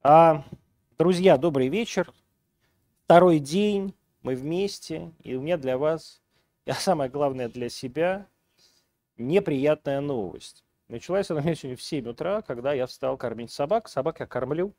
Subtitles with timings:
[0.00, 0.44] А,
[0.96, 2.12] друзья, добрый вечер.
[3.04, 6.22] Второй день, мы вместе, и у меня для вас,
[6.66, 8.28] а самое главное для себя,
[9.16, 10.62] неприятная новость.
[10.86, 13.88] Началась она у меня сегодня в 7 утра, когда я встал кормить собак.
[13.88, 14.72] Собак я кормлю,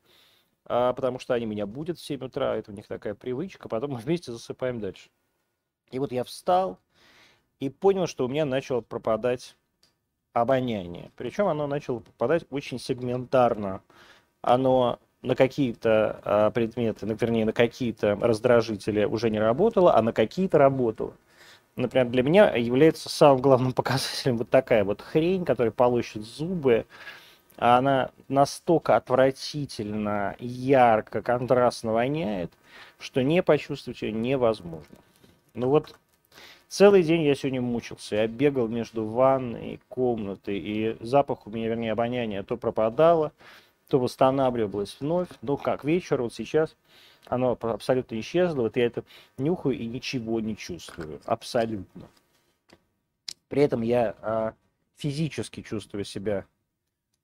[0.64, 3.92] а, потому что они меня будут в 7 утра, это у них такая привычка, потом
[3.92, 5.10] мы вместе засыпаем дальше.
[5.92, 6.80] И вот я встал
[7.60, 9.58] и понял, что у меня начало пропадать
[10.32, 11.12] обоняние.
[11.18, 13.84] Причем оно начало попадать очень сегментарно.
[14.42, 20.14] Оно на какие-то а, предметы, ну, вернее, на какие-то раздражители уже не работало, а на
[20.14, 21.14] какие-то работало.
[21.76, 26.86] Например, для меня является самым главным показателем вот такая вот хрень, которая полощет зубы.
[27.58, 32.52] Она настолько отвратительно, ярко, контрастно воняет,
[33.00, 34.98] что не почувствовать ее невозможно.
[35.54, 35.96] Ну вот
[36.70, 38.18] Целый день я сегодня мучился.
[38.18, 43.32] Я бегал между ванной и комнатой, и запах у меня, вернее, обоняние то пропадало,
[43.90, 45.28] то восстанавливалось вновь.
[45.42, 46.76] Но как вечер, вот сейчас
[47.26, 48.62] оно абсолютно исчезло.
[48.62, 49.04] Вот я это
[49.38, 51.20] нюхаю и ничего не чувствую.
[51.26, 52.08] Абсолютно.
[53.50, 54.54] При этом я а,
[54.96, 56.46] физически чувствую себя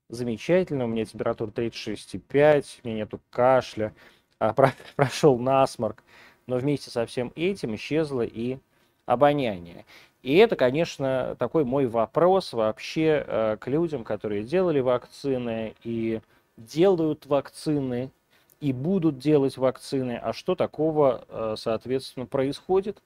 [0.09, 0.85] замечательно.
[0.85, 3.93] У меня температура 36,5, у меня нету кашля,
[4.39, 6.03] а, про, прошел насморк.
[6.47, 8.57] Но вместе со всем этим исчезло и
[9.05, 9.85] обоняния.
[10.23, 16.19] И это, конечно, такой мой вопрос вообще э, к людям, которые делали вакцины и
[16.57, 18.11] делают вакцины
[18.59, 20.19] и будут делать вакцины.
[20.21, 23.01] А что такого, э, соответственно, происходит?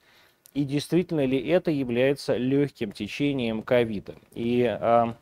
[0.54, 4.16] И действительно ли это является легким течением ковида?
[4.32, 5.16] И а,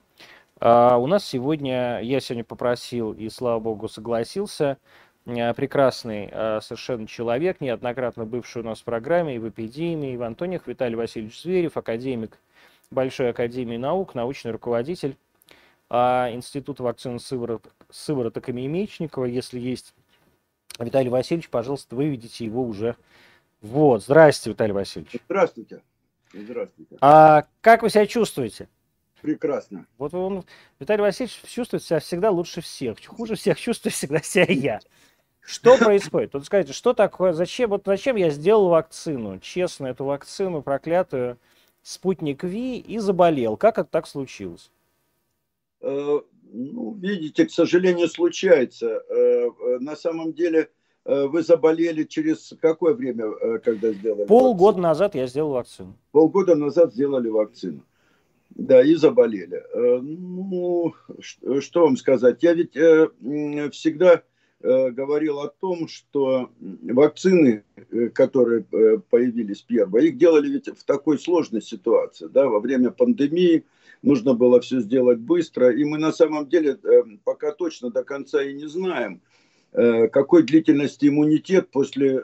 [0.59, 4.79] а, у нас сегодня, я сегодня попросил и, слава богу, согласился
[5.29, 10.17] Э, прекрасный э, совершенно человек, неоднократно бывший у нас в программе и в эпидемии, и
[10.17, 12.39] в Антониях, Виталий Васильевич Зверев, академик
[12.91, 15.19] Большой Академии наук, научный руководитель
[15.91, 19.25] а, Института вакцин сывороток, сывороток имени Мечникова.
[19.25, 19.95] Если есть
[20.79, 22.97] Виталий Васильевич, пожалуйста, выведите его уже.
[23.61, 25.21] Вот, здрасте, Виталий Васильевич.
[25.25, 25.83] Здравствуйте.
[26.33, 26.97] Здравствуйте.
[27.01, 28.69] А как вы себя чувствуете?
[29.21, 29.87] Прекрасно.
[29.97, 30.45] Вот он,
[30.79, 33.05] Виталий Васильевич чувствует себя всегда лучше всех.
[33.05, 34.81] Хуже всех чувствую всегда себя я.
[35.41, 36.35] Что происходит?
[36.35, 41.39] Вот скажите, что такое, зачем, вот зачем я сделал вакцину, честно, эту вакцину проклятую,
[41.83, 43.57] спутник Ви, и заболел?
[43.57, 44.71] Как это так случилось?
[45.81, 49.03] Э, ну, видите, к сожалению, случается.
[49.09, 50.71] Э, э, на самом деле,
[51.05, 53.31] вы заболели через какое время,
[53.61, 54.83] когда сделали Полгода вакцину?
[54.83, 55.97] назад я сделал вакцину.
[56.13, 57.83] Полгода назад сделали вакцину.
[58.51, 59.65] Да, и заболели.
[59.75, 60.93] Ну,
[61.61, 62.43] что вам сказать?
[62.43, 62.73] Я ведь
[63.73, 64.23] всегда
[64.61, 67.65] говорил о том, что вакцины,
[68.13, 68.65] которые
[69.09, 73.65] появились первые, их делали ведь в такой сложной ситуации, да, во время пандемии
[74.03, 76.79] нужно было все сделать быстро, и мы на самом деле
[77.25, 79.21] пока точно до конца и не знаем,
[79.73, 82.21] какой длительности иммунитет после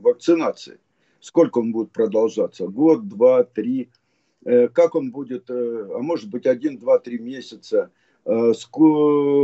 [0.00, 0.78] вакцинации,
[1.20, 3.90] сколько он будет продолжаться, год, два, три,
[4.44, 7.90] как он будет, а может быть один, два, три месяца,
[8.24, 8.52] Э,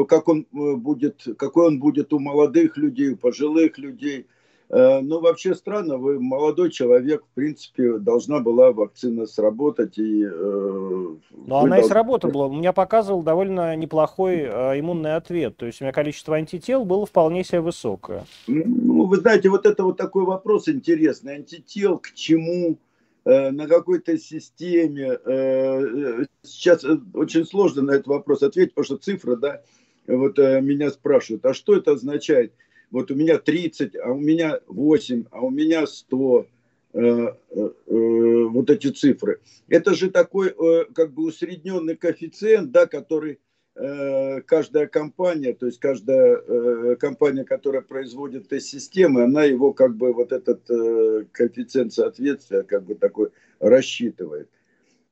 [0.09, 4.27] как он э, будет, какой он будет у молодых людей, у пожилых людей.
[4.69, 9.99] Э, ну, вообще странно, вы молодой человек, в принципе, должна была вакцина сработать.
[9.99, 11.19] И, Но
[11.59, 11.87] она должны...
[11.87, 12.47] и сработала.
[12.47, 14.45] У меня показывал довольно неплохой
[14.79, 15.57] иммунный ответ.
[15.57, 18.25] То есть у меня количество антител было вполне себе высокое.
[18.47, 21.37] Ну, вы знаете, вот это вот такой вопрос интересный.
[21.37, 22.79] Антител к чему?
[23.27, 25.19] Э, на какой-то системе.
[25.25, 29.63] Э, сейчас э, очень сложно на этот вопрос ответить, потому что цифра, да,
[30.07, 32.53] вот меня спрашивают, а что это означает?
[32.91, 36.47] Вот у меня 30, а у меня 8, а у меня 100
[36.93, 39.41] вот эти цифры.
[39.69, 40.55] Это же такой
[40.95, 43.39] как бы усредненный коэффициент, да, который
[43.79, 50.15] Э, каждая компания, то есть каждая э, компания, которая производит тест-системы, она его как бы
[50.15, 54.49] вот этот э, коэффициент соответствия как бы такой рассчитывает.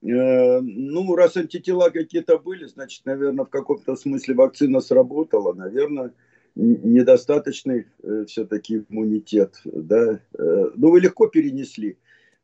[0.00, 6.12] Ну, раз антитела какие-то были, значит, наверное, в каком-то смысле вакцина сработала, наверное,
[6.56, 7.86] недостаточный
[8.26, 10.20] все-таки иммунитет, да.
[10.38, 11.96] Ну, вы легко перенесли.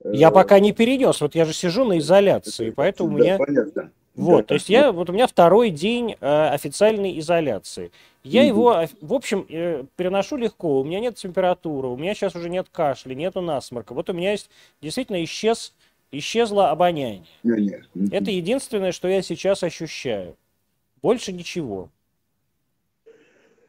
[0.05, 3.39] Я пока не перенес, вот я же сижу на изоляции, поэтому да, у меня...
[3.39, 3.93] Понятно.
[4.17, 7.93] Вот, да, то есть я, вот у меня второй день э, официальной изоляции.
[8.25, 8.49] Я угу.
[8.49, 12.67] его, в общем, э, переношу легко, у меня нет температуры, у меня сейчас уже нет
[12.73, 13.95] кашля, нету насморка.
[13.95, 14.51] Вот у меня есть,
[14.83, 15.75] действительно исчез,
[16.11, 17.25] исчезло обоняние.
[17.45, 18.13] Нет, нет.
[18.13, 20.37] Это единственное, что я сейчас ощущаю.
[21.03, 21.89] Больше ничего.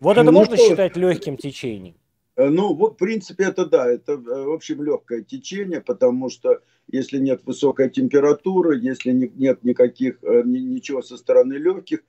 [0.02, 0.68] Вот это ну, можно что...
[0.68, 1.96] считать легким течением?
[2.36, 6.60] Э, ну, в принципе, это да, это, э, в общем, легкое течение, потому что
[6.92, 12.00] если нет высокой температуры, если нет никаких, э, ничего со стороны легких,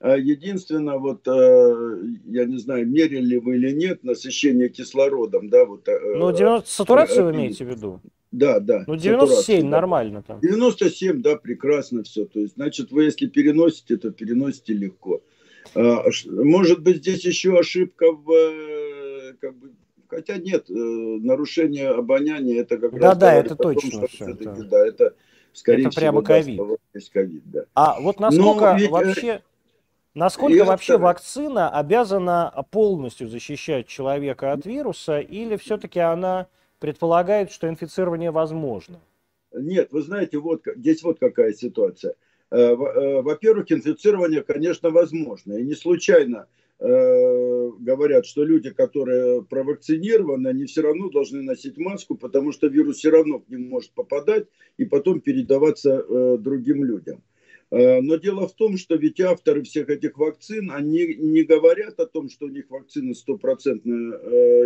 [0.00, 5.86] единственное, вот, я не знаю, мерили вы или нет, насыщение кислородом, да, вот.
[5.86, 8.00] Ну, 90, сатурацию вы имеете в виду?
[8.32, 8.82] Да, да.
[8.88, 10.40] Ну, 97 нормально там.
[10.40, 12.24] 97, да, прекрасно все.
[12.24, 15.22] То есть, значит, вы если переносите, то переносите легко.
[15.74, 19.72] А, может быть, здесь еще ошибка в, как бы,
[20.08, 23.18] хотя нет, э, нарушение обоняния, это как да, раз...
[23.18, 24.08] Да, да, это точно.
[24.08, 24.64] Что это.
[24.64, 25.14] Да, это,
[25.52, 26.56] скорее это всего, прямо ковид.
[26.56, 27.64] Да, COVID да.
[27.74, 29.42] А вот насколько ведь, э, вообще...
[30.14, 31.04] Насколько я вообще второй.
[31.04, 36.48] вакцина обязана полностью защищать человека от вируса, или все-таки она
[36.80, 39.00] предполагает, что инфицирование возможно?
[39.54, 42.14] Нет, вы знаете, вот здесь вот какая ситуация.
[42.52, 45.54] Э, во-первых, инфицирование, конечно, возможно.
[45.54, 46.46] И не случайно
[46.84, 52.96] Э, говорят, что люди, которые провакцинированы, они все равно должны носить маску, потому что вирус
[52.96, 57.22] все равно к ним может попадать и потом передаваться э, другим людям.
[57.70, 62.06] Э, но дело в том, что ведь авторы всех этих вакцин, они не говорят о
[62.06, 64.16] том, что у них вакцина стопроцентно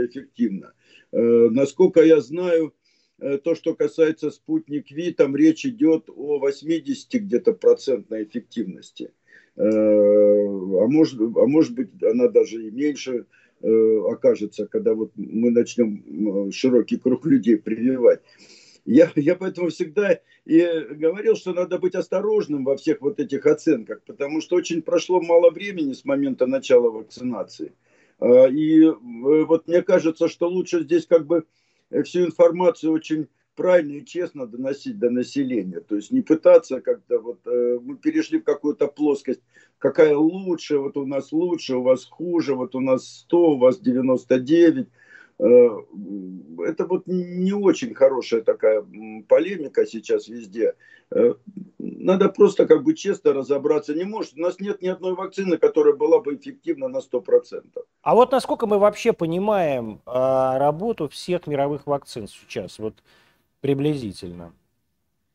[0.06, 0.72] эффективна.
[1.12, 2.72] Насколько я знаю,
[3.18, 9.10] то, что касается спутник Ви, там речь идет о 80 где-то процентной эффективности.
[9.56, 13.26] Э, а может, а может быть она даже и меньше
[13.62, 18.20] э, окажется, когда вот мы начнем широкий круг людей прививать.
[18.84, 24.02] Я, я поэтому всегда и говорил, что надо быть осторожным во всех вот этих оценках,
[24.06, 27.72] потому что очень прошло мало времени с момента начала вакцинации.
[28.22, 28.94] И э,
[29.44, 31.44] вот мне кажется, что лучше здесь как бы
[32.04, 35.80] всю информацию очень правильно и честно доносить до населения.
[35.80, 39.40] То есть не пытаться как-то вот э, мы перешли в какую-то плоскость,
[39.78, 43.80] какая лучше, вот у нас лучше, у вас хуже, вот у нас 100, у вас
[43.80, 44.88] 99.
[45.38, 45.68] Э,
[46.66, 48.84] это вот не очень хорошая такая
[49.28, 50.74] полемика сейчас везде.
[51.10, 51.34] Э,
[51.78, 53.94] надо просто как бы честно разобраться.
[53.94, 57.64] Не может, у нас нет ни одной вакцины, которая была бы эффективна на 100%.
[58.02, 60.10] А вот насколько мы вообще понимаем э,
[60.58, 62.78] работу всех мировых вакцин сейчас?
[62.78, 62.94] Вот
[63.66, 64.52] Приблизительно.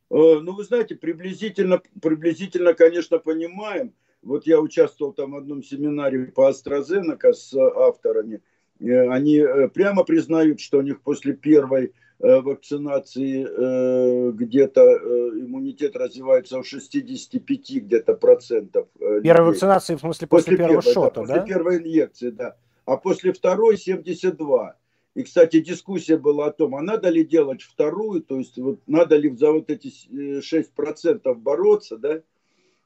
[0.09, 3.93] Ну, вы знаете, приблизительно, приблизительно, конечно, понимаем.
[4.21, 8.41] Вот я участвовал там в одном семинаре по AstraZeneca с авторами.
[8.81, 11.93] Э, они э, прямо признают, что у них после первой
[12.23, 14.83] вакцинации где-то
[15.43, 18.89] иммунитет развивается у 65 где-то процентов.
[19.23, 21.21] Первой вакцинации, в смысле, после, после первого первой, шота, да?
[21.21, 21.45] После да?
[21.47, 22.57] первой инъекции, да.
[22.85, 24.75] А после второй 72.
[25.13, 29.17] И, кстати, дискуссия была о том, а надо ли делать вторую, то есть вот надо
[29.17, 32.21] ли за вот эти 6% э, бороться, да, э,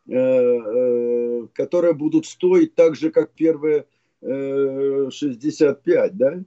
[0.08, 3.86] э, которые будут стоить так же, как первые
[4.25, 6.39] 65, да.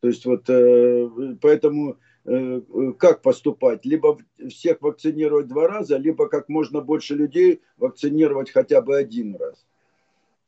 [0.00, 0.44] То есть вот
[1.40, 1.96] поэтому
[2.98, 3.84] как поступать?
[3.84, 4.18] Либо
[4.48, 9.64] всех вакцинировать два раза, либо как можно больше людей вакцинировать хотя бы один раз.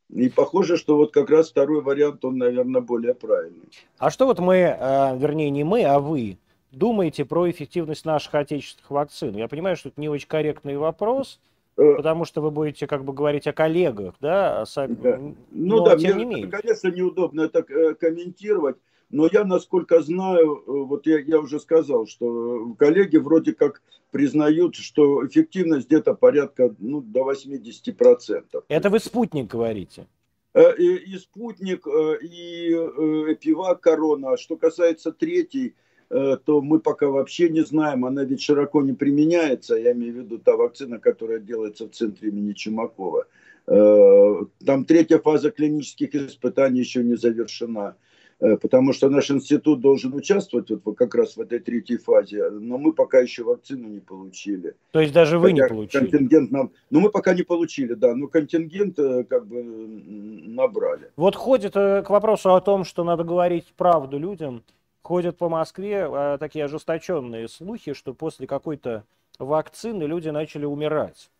[0.09, 3.67] И похоже, что вот как раз второй вариант, он, наверное, более правильный.
[3.97, 6.37] А что вот мы, э, вернее, не мы, а вы
[6.71, 9.35] думаете про эффективность наших отечественных вакцин?
[9.35, 13.13] Я понимаю, что это не очень корректный вопрос, э, потому что вы будете как бы
[13.13, 14.63] говорить о коллегах, да?
[14.63, 14.87] О...
[14.87, 15.17] да.
[15.17, 16.51] Ну Но, да, тем мне, не менее.
[16.51, 18.75] конечно, неудобно это э, комментировать,
[19.09, 23.81] но я, насколько знаю, вот я, я уже сказал, что коллеги вроде как
[24.11, 28.63] признают, что эффективность где-то порядка ну, до 80%.
[28.67, 30.07] Это вы спутник говорите?
[30.53, 34.37] Э, и, и спутник, э, и э, эпивак корона.
[34.37, 35.75] Что касается третьей,
[36.09, 40.37] то мы пока вообще не знаем, она ведь широко не применяется, я имею в виду
[40.37, 43.25] та вакцина, которая делается в центре имени Чумакова.
[43.65, 47.95] Там третья фаза клинических испытаний еще не завершена.
[48.39, 52.77] Э, потому что наш институт должен участвовать вот как раз в этой третьей фазе, но
[52.77, 54.75] мы пока еще вакцину не получили.
[54.91, 56.01] То есть даже вы Хотя не получили?
[56.01, 61.11] Контингент нам, ну мы пока не получили, да, но контингент э, как бы набрали.
[61.15, 64.63] Вот ходит э, к вопросу о том, что надо говорить правду людям,
[65.07, 69.05] ходят по Москве такие ожесточенные слухи, что после какой-то
[69.39, 71.31] вакцины люди начали умирать.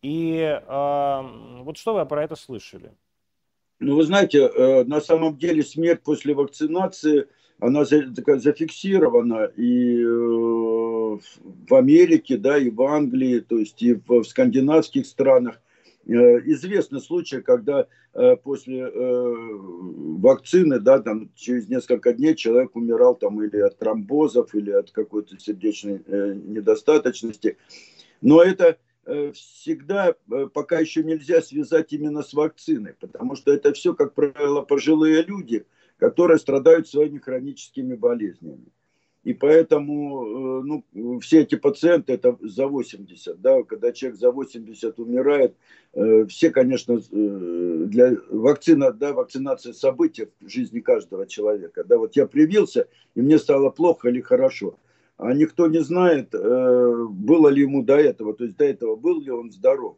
[0.00, 1.20] И э,
[1.62, 2.92] вот что вы про это слышали?
[3.78, 7.26] Ну, вы знаете, э, на самом деле смерть после вакцинации,
[7.60, 15.04] она зафиксирована и э, в Америке, да, и в Англии, то есть и в скандинавских
[15.04, 15.60] странах.
[16.06, 17.86] Э, известны случаи, когда
[18.44, 24.92] после вакцины, да, там через несколько дней человек умирал там или от тромбозов, или от
[24.92, 26.00] какой-то сердечной
[26.36, 27.56] недостаточности.
[28.24, 30.14] Но это э, всегда
[30.54, 35.66] пока еще нельзя связать именно с вакциной, потому что это все, как правило, пожилые люди,
[35.98, 38.64] которые страдают своими хроническими болезнями.
[39.24, 44.98] И поэтому э, ну, все эти пациенты, это за 80, да, когда человек за 80
[44.98, 45.56] умирает,
[45.94, 51.84] э, все, конечно, э, для вакцина, да, вакцинация события в жизни каждого человека.
[51.84, 54.78] Да, вот я привился, и мне стало плохо или хорошо.
[55.16, 59.30] А никто не знает, было ли ему до этого, то есть до этого был ли
[59.30, 59.96] он здоров.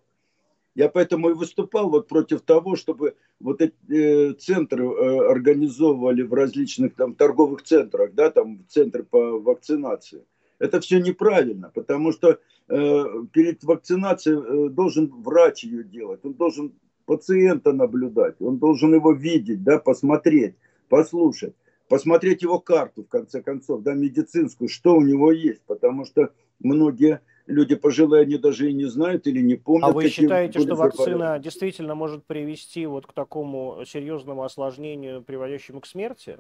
[0.76, 6.34] Я поэтому и выступал вот против того, чтобы вот эти э, центры э, организовывали в
[6.34, 10.26] различных там торговых центрах, да, там центры по вакцинации.
[10.58, 16.74] Это все неправильно, потому что э, перед вакцинацией э, должен врач ее делать, он должен
[17.06, 20.56] пациента наблюдать, он должен его видеть, да, посмотреть,
[20.90, 21.54] послушать,
[21.88, 27.22] посмотреть его карту, в конце концов, да, медицинскую, что у него есть, потому что многие
[27.46, 29.88] люди пожилые, они даже и не знают или не помнят.
[29.88, 35.86] А вы считаете, что вакцина действительно может привести вот к такому серьезному осложнению, приводящему к
[35.86, 36.38] смерти?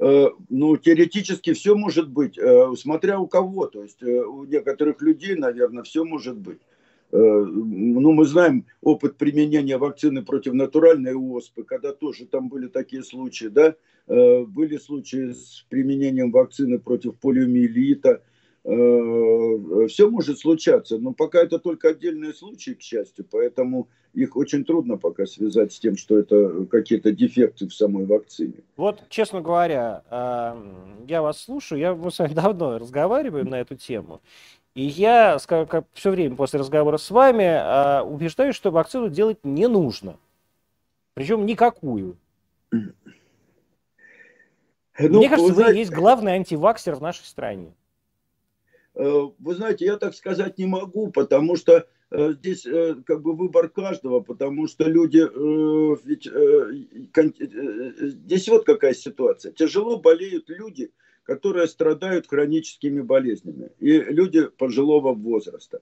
[0.00, 3.66] Э, ну, теоретически все может быть, э, смотря у кого.
[3.66, 6.60] То есть э, у некоторых людей, наверное, все может быть.
[7.12, 13.46] Ну, мы знаем опыт применения вакцины против натуральной оспы, когда тоже там были такие случаи,
[13.46, 13.74] да,
[14.06, 18.22] были случаи с применением вакцины против полиомиелита,
[18.62, 24.98] все может случаться, но пока это только отдельные случаи, к счастью, поэтому их очень трудно
[24.98, 28.62] пока связать с тем, что это какие-то дефекты в самой вакцине.
[28.76, 33.76] Вот, честно говоря, э, я вас слушаю, я, мы с вами давно разговариваем на эту
[33.76, 34.20] тему,
[34.74, 39.68] и я как все время после разговора с вами э, убеждаюсь, что вакцину делать не
[39.68, 40.18] нужно.
[41.14, 42.16] Причем никакую.
[42.70, 42.92] Ну,
[44.98, 45.72] Мне кажется, вы, знаете...
[45.72, 47.72] вы есть главный антиваксер в нашей стране.
[49.00, 53.34] Э, вы знаете, я так сказать не могу, потому что э, здесь э, как бы
[53.34, 55.22] выбор каждого, потому что люди,
[56.06, 56.28] ведь
[58.14, 59.52] здесь вот какая ситуация.
[59.52, 60.90] Тяжело болеют люди,
[61.22, 65.80] которые страдают хроническими болезнями, и люди пожилого возраста.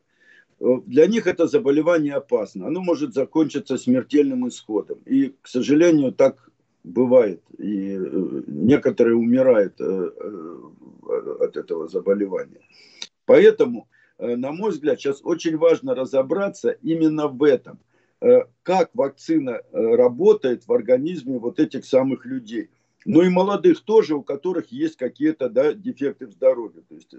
[0.60, 2.66] Для них это заболевание опасно.
[2.66, 4.98] Оно может закончиться смертельным исходом.
[5.06, 6.50] И, к сожалению, так
[6.84, 7.40] бывает.
[7.58, 7.96] И
[8.46, 12.60] некоторые умирают от этого заболевания.
[13.28, 17.78] Поэтому, э, на мой взгляд, сейчас очень важно разобраться именно в этом.
[18.22, 22.70] Э, как вакцина э, работает в организме вот этих самых людей.
[23.04, 26.82] Ну и молодых тоже, у которых есть какие-то да, дефекты в здоровье.
[26.88, 27.14] То есть,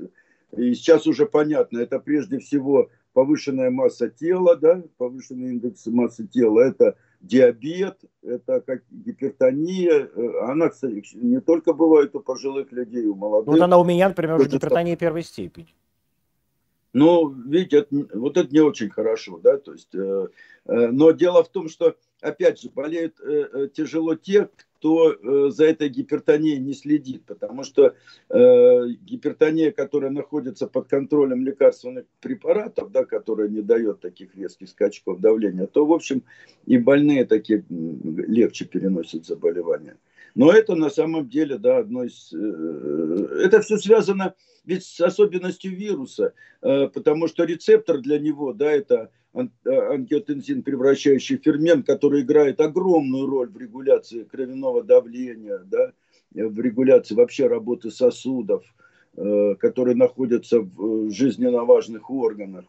[0.58, 6.62] и сейчас уже понятно, это прежде всего повышенная масса тела, да, повышенный индекс массы тела,
[6.62, 10.10] это диабет, это как гипертония.
[10.42, 13.54] Она, кстати, не только бывает у пожилых людей, у молодых.
[13.54, 15.68] Вот она у меня, например, уже гипертония первой степени.
[16.94, 20.28] Ну, видите, это, вот это не очень хорошо, да, то есть, э,
[20.66, 25.52] э, но дело в том, что, опять же, болеют э, э, тяжело те, кто э,
[25.52, 27.94] за этой гипертонией не следит, потому что
[28.30, 35.20] э, гипертония, которая находится под контролем лекарственных препаратов, да, которая не дает таких резких скачков
[35.20, 36.24] давления, то, в общем,
[36.66, 39.98] и больные такие легче переносят заболевания.
[40.36, 42.34] Но это на самом деле, да, одно из...
[42.34, 48.72] Э, это все связано ведь с особенностью вируса, э, потому что рецептор для него, да,
[48.72, 55.92] это э, ангиотензин превращающий фермент, который играет огромную роль в регуляции кровяного давления, да,
[56.32, 58.64] в регуляции вообще работы сосудов,
[59.16, 62.66] которые находятся в жизненно важных органах.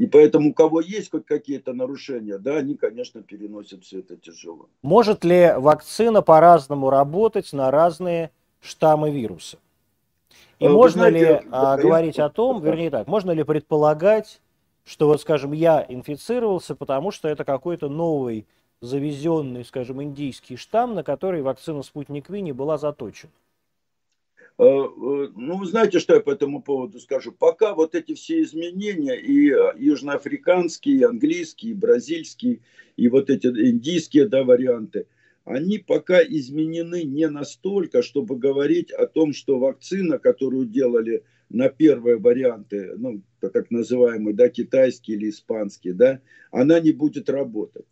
[0.00, 4.66] И поэтому у кого есть хоть какие-то нарушения, да, они, конечно, переносят все это тяжело.
[4.80, 8.30] Может ли вакцина по-разному работать на разные
[8.62, 9.58] штаммы вируса?
[10.58, 14.40] И а, можно знаете, ли а, говорить о том, вернее так, можно ли предполагать,
[14.86, 18.46] что вот, скажем, я инфицировался, потому что это какой-то новый
[18.80, 23.32] завезенный, скажем, индийский штамм, на который вакцина «Спутник Ви» не была заточена?
[24.60, 27.32] Э, э, ну, вы знаете, что я по этому поводу скажу?
[27.32, 32.60] Пока вот эти все изменения, и э, южноафриканские, и английские, и бразильские,
[32.98, 35.06] и вот эти индийские да, варианты,
[35.46, 42.18] они пока изменены не настолько, чтобы говорить о том, что вакцина, которую делали на первые
[42.18, 47.86] варианты, ну, так называемые, да, китайские или испанские, да, она не будет работать.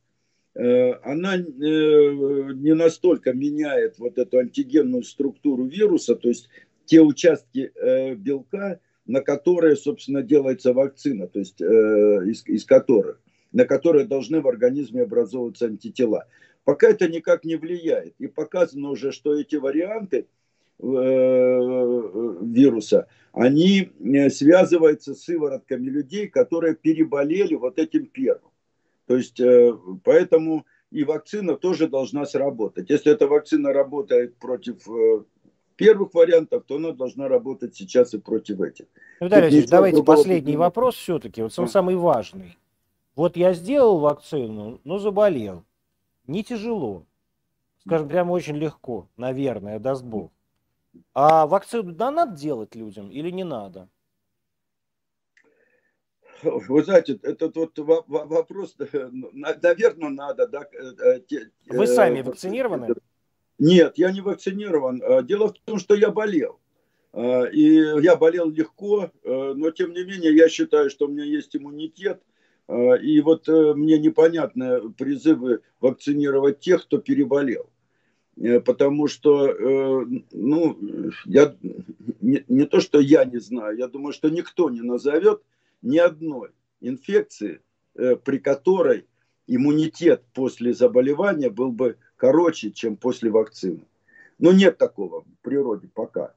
[0.58, 6.48] Э, она э, не настолько меняет вот эту антигенную структуру вируса, то есть
[6.84, 13.20] те участки э, белка, на которые, собственно, делается вакцина, то есть из, из которых,
[13.52, 16.26] на которые должны в организме образовываться антитела.
[16.64, 18.14] Пока это никак не влияет.
[18.18, 20.26] И показано уже, что эти варианты,
[22.42, 23.90] вируса, они
[24.28, 28.50] связываются с сыворотками людей, которые переболели вот этим первым.
[29.08, 29.40] То есть,
[30.04, 32.90] поэтому и вакцина тоже должна сработать.
[32.90, 34.86] Если эта вакцина работает против
[35.76, 38.86] первых вариантов, то она должна работать сейчас и против этих.
[39.20, 40.58] Виталий давайте последний не...
[40.58, 42.58] вопрос все-таки, вот он самый важный.
[43.16, 45.64] Вот я сделал вакцину, но заболел.
[46.26, 47.04] Не тяжело.
[47.86, 50.30] Скажем, прямо очень легко, наверное, даст Бог.
[51.14, 53.88] А вакцину да, надо делать людям или не надо?
[56.42, 60.46] Вы знаете, этот вот вопрос, наверное, надо.
[60.46, 61.20] Да, э,
[61.66, 62.94] Вы сами э, вакцинированы?
[63.58, 65.26] Нет, я не вакцинирован.
[65.26, 66.60] Дело в том, что я болел.
[67.16, 72.22] И я болел легко, но тем не менее я считаю, что у меня есть иммунитет.
[73.02, 77.70] И вот э, мне непонятны призывы вакцинировать тех, кто переболел.
[78.36, 80.78] Э, потому что, э, ну,
[81.24, 81.56] я,
[82.20, 85.42] не, не то, что я не знаю, я думаю, что никто не назовет
[85.82, 87.60] ни одной инфекции,
[87.94, 89.06] при которой
[89.46, 93.86] иммунитет после заболевания был бы короче, чем после вакцины.
[94.38, 96.34] Но нет такого в природе пока.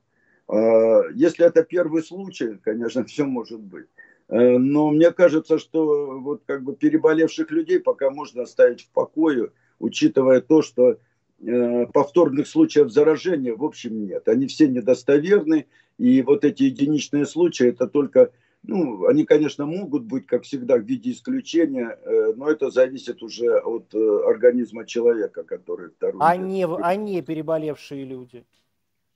[0.47, 3.87] А, если это первый случай, конечно, все может быть.
[4.29, 9.51] Э, но мне кажется, что вот как бы переболевших людей пока можно оставить в покое,
[9.79, 10.97] учитывая то, что
[11.39, 14.27] э, повторных случаев заражения в общем нет.
[14.27, 15.67] Они все недостоверны,
[15.97, 18.31] и вот эти единичные случаи это только
[18.63, 23.57] ну, они, конечно, могут быть, как всегда, в виде исключения, э, но это зависит уже
[23.59, 26.21] от э, организма человека, который второй.
[26.21, 28.45] А не, а не переболевшие люди?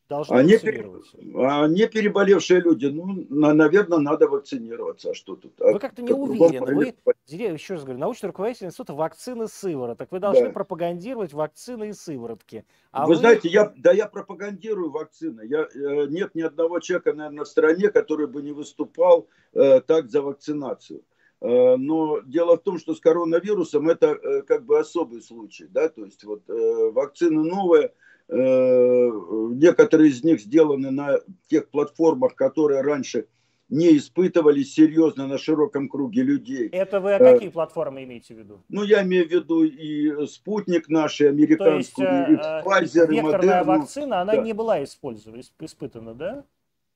[0.07, 1.17] Должны они, вакцинироваться?
[1.35, 5.11] А не переболевшие люди, ну, наверное, надо вакцинироваться.
[5.11, 5.53] А что тут?
[5.57, 6.93] Вы как-то не уверены.
[7.05, 10.11] Вы, еще раз говорю, научный руководитель института вакцины сывороток.
[10.11, 10.51] Вы должны да.
[10.51, 12.65] пропагандировать вакцины и сыворотки.
[12.91, 15.41] А вы, вы знаете, я, да я пропагандирую вакцины.
[15.45, 20.09] Я, э, нет ни одного человека, наверное, в стране, который бы не выступал э, так
[20.09, 21.01] за вакцинацию.
[21.41, 25.67] Э, но дело в том, что с коронавирусом это э, как бы особый случай.
[25.67, 25.89] Да?
[25.89, 32.81] То есть вот э, вакцины новые– Э, некоторые из них сделаны на тех платформах, которые
[32.81, 33.27] раньше
[33.69, 36.69] не испытывались серьезно на широком круге людей.
[36.69, 38.63] Это вы о э, какие платформы имеете в виду?
[38.69, 43.13] Ну, я имею в виду и спутник наш, и американскую, То есть, и э, Pfizer,
[43.13, 43.79] и Модерну.
[43.79, 44.41] вакцина, она да.
[44.41, 46.45] не была использована, испытана, да?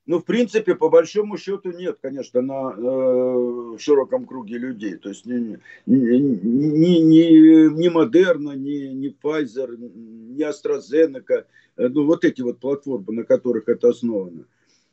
[0.10, 4.96] Ну, в принципе, по большому счету нет, конечно, на э, широком круге людей.
[4.96, 11.46] То есть ни, ни, ни, ни, ни Модерна, ни, ни Pfizer, ни AstraZeneca,
[11.78, 14.46] э, ну, вот эти вот платформы, на которых это основано.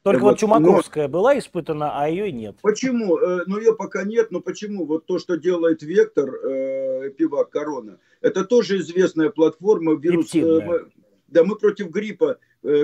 [0.03, 1.13] Только вот, вот Чумаковская но...
[1.15, 2.57] была испытана, а ее нет.
[2.61, 3.17] Почему?
[3.17, 4.85] Э, ну, ее пока нет, но почему?
[4.85, 9.95] Вот то, что делает Вектор, э, Пивак, Корона, это тоже известная платформа.
[9.95, 10.85] Вирус, э,
[11.29, 12.39] да, мы против гриппа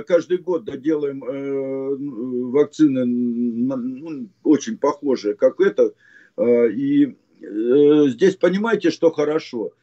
[0.07, 1.95] каждый год да, делаем э,
[2.51, 5.93] вакцины ну, очень похожие, как это.
[6.37, 9.73] Э, и здесь понимаете, что хорошо,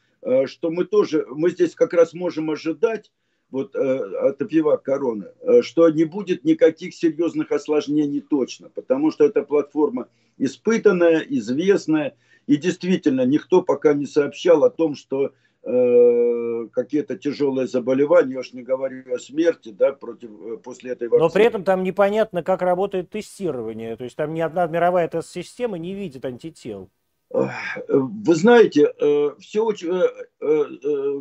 [0.46, 3.12] что мы тоже, мы здесь как раз можем ожидать,
[3.50, 5.26] вот от пива короны,
[5.60, 10.08] что не будет никаких серьезных осложнений точно, потому что эта платформа
[10.38, 18.32] испытанная, известная, и действительно никто пока не сообщал о том, что Э, какие-то тяжелые заболевания,
[18.32, 21.28] я уж не говорю о смерти, да, против, э, после этой вакцины.
[21.28, 25.76] Но при этом там непонятно, как работает тестирование, то есть там ни одна мировая тест-система
[25.76, 26.88] не видит антител.
[27.28, 28.90] Вы знаете,
[29.38, 30.08] все, э,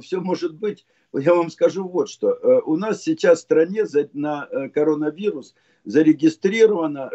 [0.02, 2.62] все может быть, я вам скажу вот что.
[2.66, 7.12] У нас сейчас в стране на коронавирус зарегистрировано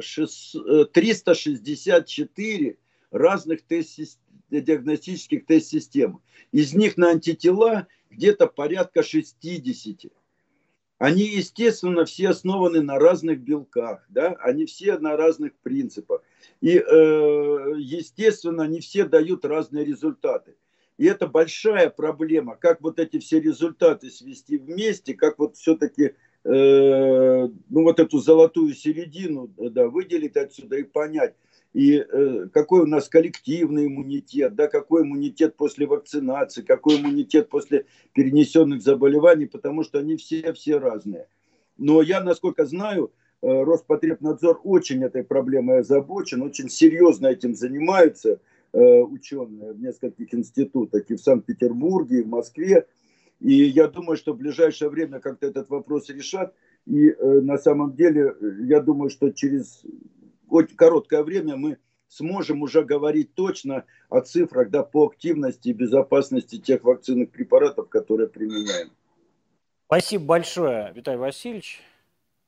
[0.92, 2.76] 364
[3.10, 4.23] разных тест-систем
[4.61, 6.21] диагностических тест-систем.
[6.53, 10.12] Из них на антитела где-то порядка 60.
[10.99, 14.37] Они, естественно, все основаны на разных белках, да?
[14.40, 16.23] они все на разных принципах.
[16.61, 20.55] И, э, естественно, они все дают разные результаты.
[20.97, 26.14] И это большая проблема, как вот эти все результаты свести вместе, как вот все-таки
[26.45, 31.35] э, ну, вот эту золотую середину да, выделить отсюда и понять,
[31.74, 37.87] и э, какой у нас коллективный иммунитет, да, какой иммунитет после вакцинации, какой иммунитет после
[38.12, 41.26] перенесенных заболеваний, потому что они все-все разные.
[41.76, 43.10] Но я, насколько знаю,
[43.42, 48.38] э, Роспотребнадзор очень этой проблемой озабочен, очень серьезно этим занимаются
[48.72, 52.87] э, ученые в нескольких институтах и в Санкт-Петербурге, и в Москве.
[53.40, 56.54] И я думаю, что в ближайшее время как-то этот вопрос решат.
[56.87, 59.84] И э, на самом деле, э, я думаю, что через
[60.55, 66.59] очень короткое время мы сможем уже говорить точно о цифрах да, по активности и безопасности
[66.59, 68.90] тех вакцинных препаратов, которые применяем.
[69.87, 71.83] Спасибо большое, Виталий Васильевич.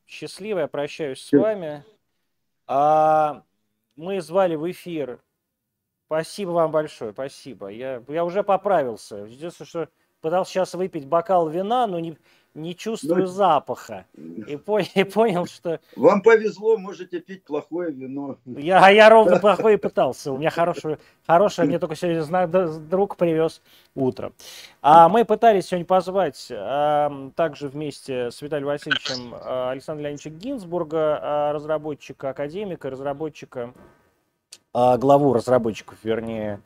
[0.07, 1.85] счастливо, я прощаюсь с вами.
[2.67, 3.43] А,
[3.97, 5.21] мы звали в эфир.
[6.07, 7.69] Спасибо вам большое, спасибо.
[7.69, 9.17] Я, я уже поправился.
[9.17, 9.89] Единственное, что
[10.21, 12.17] пытался сейчас выпить бокал вина, но не,
[12.57, 14.07] не чувствую ну, запаха.
[14.15, 15.79] И, понял, и понял, что...
[15.95, 18.39] Вам повезло, можете пить плохое вино.
[18.47, 20.33] Я, а я ровно плохое пытался.
[20.33, 22.51] У меня хорошее, хорошее мне только сегодня знак,
[22.89, 23.63] друг привез
[23.95, 24.33] утром.
[24.83, 31.19] А мы пытались сегодня позвать а, также вместе с Виталием Васильевичем а, Александра Леонидовича Гинзбурга,
[31.21, 33.75] а, разработчика, академика, разработчика,
[34.73, 36.61] а, главу разработчиков, вернее,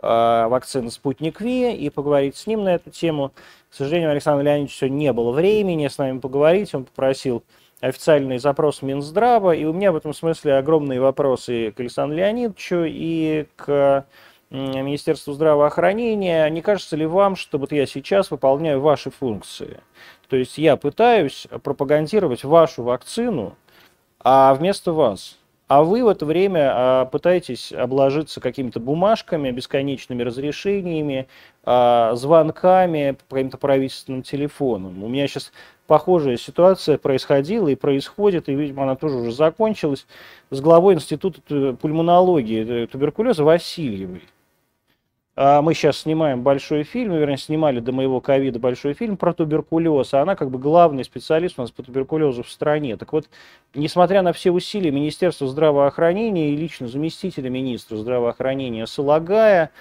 [0.00, 3.32] вакцины «Спутник Ви» и поговорить с ним на эту тему.
[3.70, 6.74] К сожалению, Александр Леонидович сегодня не было времени с нами поговорить.
[6.74, 7.42] Он попросил
[7.80, 13.46] официальный запрос Минздрава, и у меня в этом смысле огромные вопросы к Александру Леонидовичу и
[13.56, 14.06] к
[14.50, 16.48] Министерству здравоохранения.
[16.48, 19.80] Не кажется ли вам, что вот я сейчас выполняю ваши функции?
[20.28, 23.56] То есть я пытаюсь пропагандировать вашу вакцину,
[24.20, 31.26] а вместо вас а вы в это время а, пытаетесь обложиться какими-то бумажками, бесконечными разрешениями,
[31.64, 35.02] а, звонками по каким-то правительственным телефонам.
[35.02, 35.52] У меня сейчас
[35.88, 40.06] похожая ситуация происходила и происходит, и, видимо, она тоже уже закончилась,
[40.50, 41.40] с главой Института
[41.80, 44.22] пульмонологии э, туберкулеза Васильевой.
[45.38, 50.14] А мы сейчас снимаем большой фильм, вернее, снимали до моего ковида большой фильм про туберкулез,
[50.14, 52.96] а она как бы главный специалист у нас по туберкулезу в стране.
[52.96, 53.28] Так вот,
[53.74, 59.72] несмотря на все усилия Министерства здравоохранения и лично заместителя министра здравоохранения Салагая,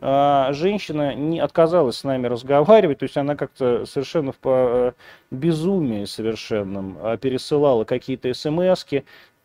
[0.00, 4.92] а, женщина не отказалась с нами разговаривать, то есть она как-то совершенно в э,
[5.30, 8.32] безумии совершенном а, пересылала какие-то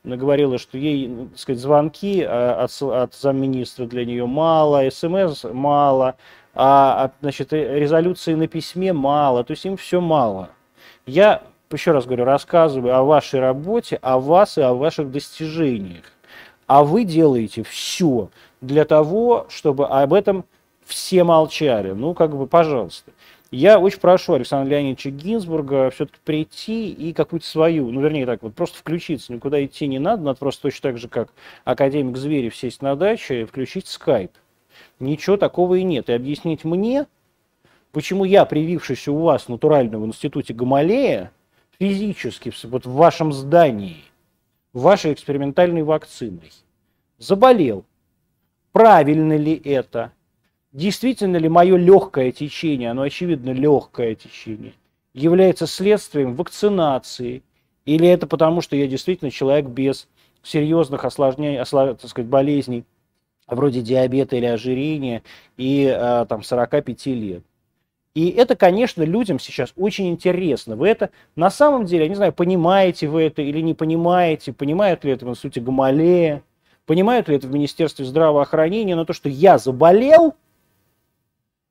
[0.03, 5.43] смски, говорила, что ей, так сказать, звонки а, от, от замминистра для нее мало, смс
[5.43, 6.15] мало,
[6.53, 10.49] а, значит, резолюции на письме мало, то есть им все мало.
[11.05, 16.03] Я, еще раз говорю, рассказываю о вашей работе, о вас и о ваших достижениях.
[16.67, 18.29] А вы делаете все
[18.61, 20.45] для того, чтобы об этом
[20.85, 21.91] все молчали.
[21.91, 23.11] Ну, как бы, пожалуйста.
[23.51, 28.53] Я очень прошу Александра Леонидовича Гинзбурга все-таки прийти и какую-то свою, ну, вернее так, вот
[28.53, 31.33] просто включиться, никуда идти не надо, надо просто точно так же, как
[31.63, 34.31] академик Зверев сесть на даче и включить скайп.
[34.99, 36.09] Ничего такого и нет.
[36.09, 37.07] И объяснить мне,
[37.91, 41.31] почему я, привившийся у вас натурально в институте Гамалея,
[41.79, 44.03] физически вот в вашем здании,
[44.73, 46.51] вашей экспериментальной вакциной,
[47.17, 47.83] заболел.
[48.73, 50.11] Правильно ли это?
[50.71, 54.73] Действительно ли мое легкое течение, оно очевидно легкое течение,
[55.13, 57.41] является следствием вакцинации,
[57.85, 60.07] или это потому, что я действительно человек без
[60.43, 62.85] серьезных осложнений, ослож, так сказать, болезней,
[63.47, 65.23] вроде диабета или ожирения,
[65.57, 67.43] и а, там 45 лет.
[68.13, 70.75] И это, конечно, людям сейчас очень интересно.
[70.75, 75.03] Вы это на самом деле, я не знаю, понимаете вы это или не понимаете, понимают
[75.03, 76.43] ли это в институте Гамалея,
[76.85, 80.35] понимают ли это в Министерстве здравоохранения, но то, что я заболел–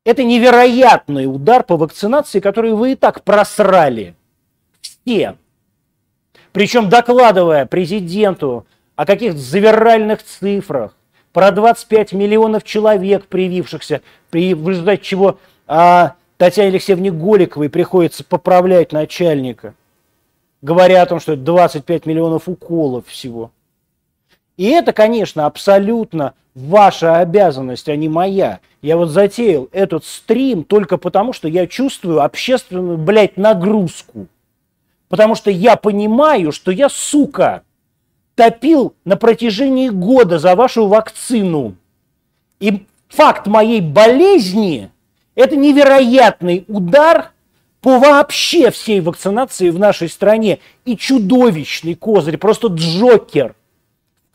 [0.09, 4.15] это невероятный удар по вакцинации, который вы и так просрали.
[4.81, 5.37] Все.
[6.53, 8.67] Причем докладывая президенту
[8.97, 10.95] о каких-то завиральных цифрах,
[11.35, 18.93] про 25 миллионов человек, привившихся, при, в результате чего а, Татьяне Алексеевне Голиковой приходится поправлять
[18.93, 19.75] начальника,
[20.63, 23.51] говоря о том, что это 25 миллионов уколов всего.
[24.59, 28.59] И это, конечно, абсолютно ваша обязанность, а не моя.
[28.83, 34.27] Я вот затеял этот стрим только потому, что я чувствую общественную, блядь, нагрузку.
[35.09, 37.63] Потому что я понимаю, что я, сука,
[38.35, 41.77] топил на протяжении года за вашу вакцину.
[42.59, 44.91] И факт моей болезни–
[45.37, 47.31] это невероятный удар
[47.81, 50.59] по вообще всей вакцинации в нашей стране.
[50.85, 53.55] И чудовищный козырь, просто джокер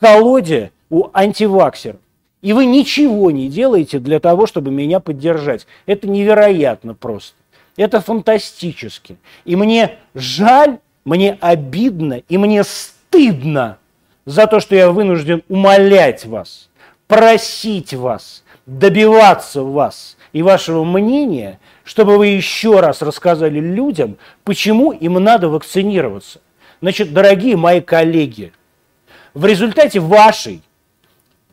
[0.04, 1.96] колоде у антиваксеров
[2.42, 5.66] и вы ничего не делаете для того, чтобы меня поддержать.
[5.86, 7.36] Это невероятно просто.
[7.78, 9.16] Это фантастически.
[9.46, 13.78] И мне жаль, мне обидно и мне стыдно
[14.26, 16.68] за то, что я вынужден умолять вас,
[17.06, 25.14] просить вас, добиваться вас и вашего мнения, чтобы вы еще раз рассказали людям, почему им
[25.14, 26.40] надо вакцинироваться.
[26.82, 28.52] Значит, дорогие мои коллеги,
[29.34, 30.62] в результате вашей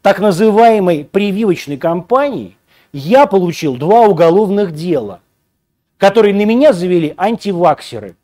[0.03, 2.55] так называемой прививочной кампании
[2.93, 5.19] я получил два уголовных дела,
[5.97, 8.15] которые на меня завели антиваксеры.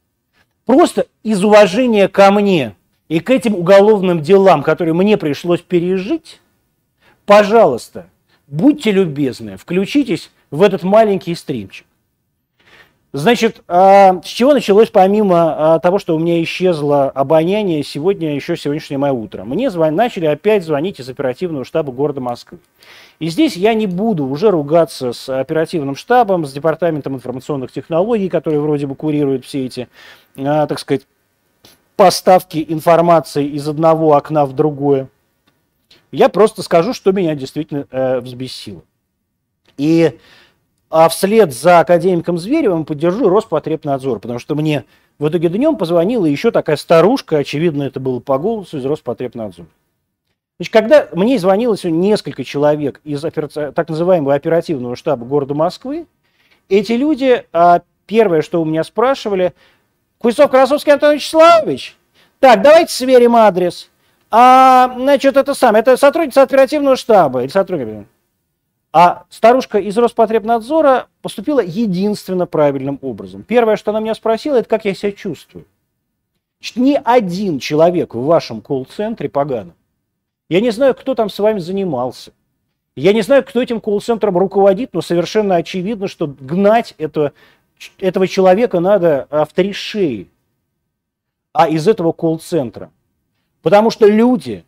[0.65, 2.75] Просто из уважения ко мне
[3.09, 6.39] и к этим уголовным делам, которые мне пришлось пережить,
[7.25, 8.09] пожалуйста,
[8.47, 11.87] будьте любезны, включитесь в этот маленький стримчик.
[13.17, 18.56] Значит, а, с чего началось помимо а, того, что у меня исчезло обоняние сегодня, еще
[18.56, 19.43] сегодняшнее мое утро?
[19.43, 19.95] Мне звон...
[19.95, 22.60] начали опять звонить из оперативного штаба города Москвы.
[23.17, 28.60] И здесь я не буду уже ругаться с оперативным штабом, с департаментом информационных технологий, который
[28.60, 29.88] вроде бы курирует все эти,
[30.38, 31.08] а, так сказать,
[31.95, 35.10] поставки информации из одного окна в другое.
[36.12, 38.84] Я просто скажу, что меня действительно э, взбесило.
[39.77, 40.19] И
[40.89, 44.86] а вслед за академиком Зверевым поддержу Роспотребнадзор, потому что мне
[45.19, 49.67] в итоге днем позвонила еще такая старушка, очевидно, это было по голосу из Роспотребнадзора.
[50.60, 53.71] Значит, когда мне звонило сегодня несколько человек из операци...
[53.73, 56.08] так называемого оперативного штаба города Москвы,
[56.69, 59.54] эти люди, а, первое, что у меня спрашивали,
[60.17, 61.95] Куйцов Красовский Антон Вячеславович,
[62.39, 63.89] так, давайте сверим адрес.
[64.32, 68.08] А, значит, это самое, это сотрудница оперативного штаба или сотрудник.
[68.93, 73.43] А старушка из Роспотребнадзора поступила единственно правильным образом.
[73.43, 75.65] Первое, что она меня спросила, это как я себя чувствую.
[76.60, 79.73] Значит, ни один человек в вашем колл-центре поганый.
[80.50, 82.32] Я не знаю, кто там с вами занимался.
[82.95, 87.34] Я не знаю, кто этим колл-центром руководит, но совершенно очевидно, что гнать этого,
[88.00, 89.50] этого человека надо в
[91.54, 92.89] а из этого колл-центра.
[93.62, 94.63] Потому что люди,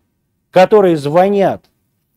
[0.52, 1.64] которые звонят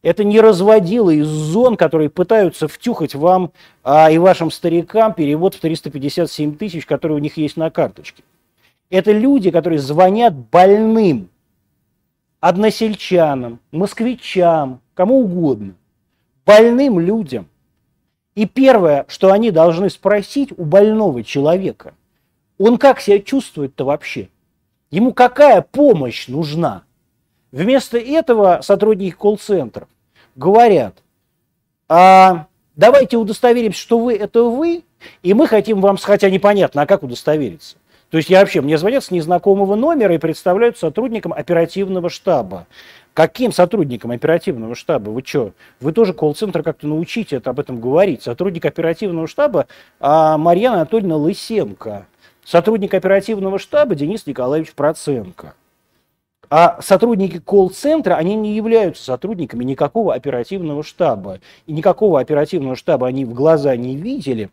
[0.03, 3.53] это не разводило из зон, которые пытаются втюхать вам
[3.85, 8.25] а, и вашим старикам перевод в 357 тысяч, который у них есть на карточке.
[8.91, 11.31] Это люди, которые звонят больным,
[12.41, 15.75] односельчанам, москвичам, кому угодно,
[16.45, 17.47] больным людям.
[18.35, 21.95] И первое, что они должны спросить у больного человека,
[22.59, 24.29] он как себя чувствует-то вообще?
[24.91, 26.83] Ему какая помощь нужна?
[27.53, 29.87] Вместо этого сотрудники колл-центров
[30.37, 30.95] говорят,
[31.87, 34.85] а давайте удостоверимся, что вы это вы,
[35.23, 37.77] и мы хотим вам, хотя непонятно, а как удостовериться.
[38.09, 42.67] То есть я вообще, мне звонят с незнакомого номера и представляют сотрудником оперативного штаба.
[43.15, 45.11] Каким сотрудником оперативного штаба?
[45.11, 45.53] Вы что?
[45.81, 48.23] Вы тоже колл-центр как-то научите это, об этом говорить.
[48.23, 49.67] Сотрудник оперативного штаба
[50.01, 52.07] а, Марьяна Анатольевна Лысенко.
[52.45, 55.55] Сотрудник оперативного штаба Денис Николаевич Проценко.
[56.55, 61.41] А сотрудники колл-центра, они не являются сотрудниками никакого оперативного штаба.
[61.67, 64.51] И никакого оперативного штаба они в глаза не видели.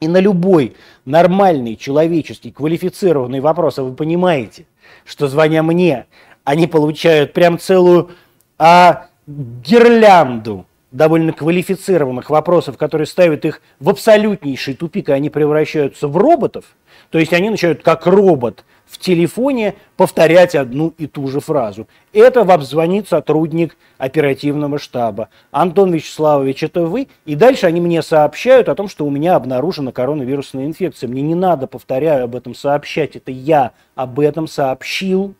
[0.00, 4.66] И на любой нормальный, человеческий, квалифицированный вопрос, а вы понимаете,
[5.06, 6.04] что звоня мне,
[6.44, 8.10] они получают прям целую
[8.58, 16.16] а, гирлянду довольно квалифицированных вопросов, которые ставят их в абсолютнейший тупик, и они превращаются в
[16.18, 16.66] роботов,
[17.12, 21.86] то есть они начинают как робот в телефоне повторять одну и ту же фразу.
[22.14, 25.28] Это вам звонит сотрудник оперативного штаба.
[25.50, 27.08] Антон Вячеславович, это вы?
[27.26, 31.06] И дальше они мне сообщают о том, что у меня обнаружена коронавирусная инфекция.
[31.08, 33.14] Мне не надо, повторяю, об этом сообщать.
[33.14, 35.34] Это я об этом сообщил,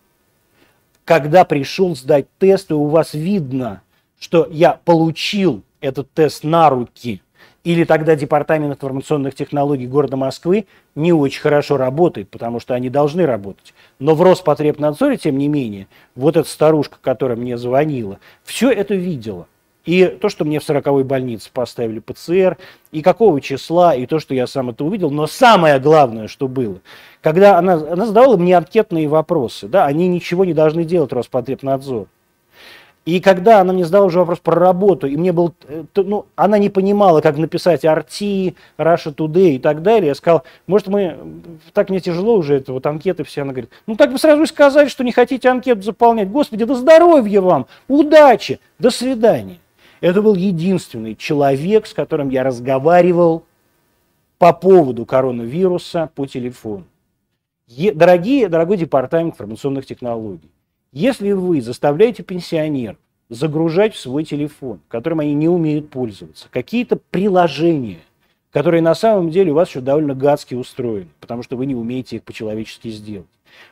[1.06, 3.80] когда пришел сдать тест, и у вас видно,
[4.20, 7.22] что я получил этот тест на руки–
[7.64, 13.24] или тогда Департамент информационных технологий города Москвы не очень хорошо работает, потому что они должны
[13.24, 13.74] работать.
[13.98, 19.46] Но в Роспотребнадзоре, тем не менее, вот эта старушка, которая мне звонила, все это видела.
[19.84, 22.56] И то, что мне в 40-й больнице поставили ПЦР,
[22.92, 25.10] и какого числа, и то, что я сам это увидел.
[25.10, 26.80] Но самое главное, что было,
[27.20, 32.06] когда она, она задавала мне анкетные вопросы, да, они ничего не должны делать, Роспотребнадзор.
[33.04, 36.58] И когда она мне задала уже вопрос про работу, и мне был, э, ну, она
[36.58, 41.18] не понимала, как написать RT, Russia Today и так далее, я сказал, может мы,
[41.72, 44.46] так мне тяжело уже, это вот анкеты все, она говорит, ну так бы сразу и
[44.46, 49.58] сказали, что не хотите анкету заполнять, господи, да здоровья вам, удачи, до свидания.
[50.00, 53.42] Это был единственный человек, с которым я разговаривал
[54.38, 56.84] по поводу коронавируса по телефону.
[57.66, 60.50] Дорогие, дорогой департамент информационных технологий,
[60.92, 62.96] если вы заставляете пенсионеров
[63.28, 68.00] загружать в свой телефон, которым они не умеют пользоваться, какие-то приложения,
[68.50, 72.16] которые на самом деле у вас еще довольно гадски устроены, потому что вы не умеете
[72.16, 73.26] их по-человечески сделать.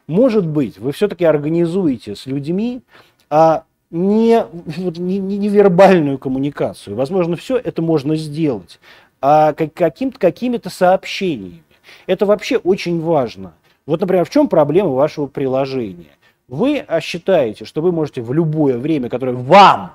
[0.07, 2.81] Может быть, вы все-таки организуете с людьми
[3.29, 4.45] а, не,
[4.77, 6.97] не, не вербальную коммуникацию.
[6.97, 8.81] Возможно, все это можно сделать
[9.21, 11.63] а каким-то, какими-то сообщениями.
[12.07, 13.53] Это вообще очень важно.
[13.87, 16.17] Вот, например, в чем проблема вашего приложения?
[16.51, 19.93] Вы считаете, что вы можете в любое время, которое вам,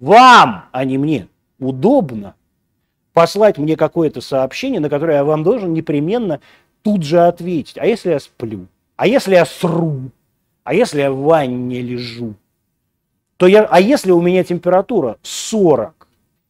[0.00, 1.28] вам, а не мне,
[1.60, 2.34] удобно,
[3.12, 6.40] послать мне какое-то сообщение, на которое я вам должен непременно
[6.82, 7.78] тут же ответить.
[7.78, 8.66] А если я сплю?
[8.96, 10.10] А если я сру?
[10.64, 12.34] А если я в ванне лежу?
[13.36, 16.08] То я, а если у меня температура 40,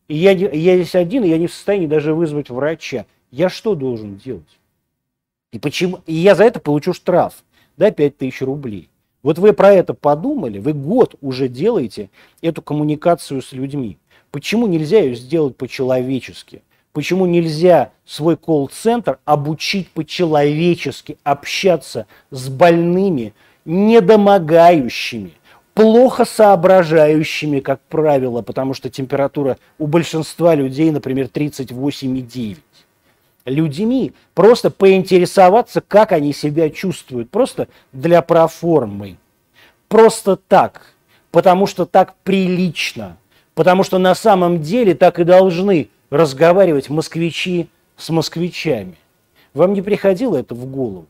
[0.08, 3.74] и я, я здесь один, и я не в состоянии даже вызвать врача, я что
[3.74, 4.58] должен делать?
[5.52, 7.44] И, почему, и я за это получу штраф,
[7.76, 8.88] да, 5000 рублей.
[9.24, 12.10] Вот вы про это подумали, вы год уже делаете
[12.42, 13.96] эту коммуникацию с людьми.
[14.30, 16.62] Почему нельзя ее сделать по-человечески?
[16.92, 23.32] Почему нельзя свой колл-центр обучить по-человечески общаться с больными,
[23.64, 25.32] недомогающими,
[25.72, 32.58] плохо соображающими, как правило, потому что температура у большинства людей, например, 38,9
[33.44, 39.16] людьми, просто поинтересоваться, как они себя чувствуют, просто для проформы,
[39.88, 40.94] просто так,
[41.30, 43.16] потому что так прилично,
[43.54, 48.96] потому что на самом деле так и должны разговаривать москвичи с москвичами.
[49.52, 51.06] Вам не приходило это в голову?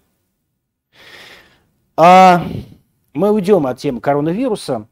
[1.96, 2.44] А
[3.12, 4.86] мы уйдем от темы коронавируса.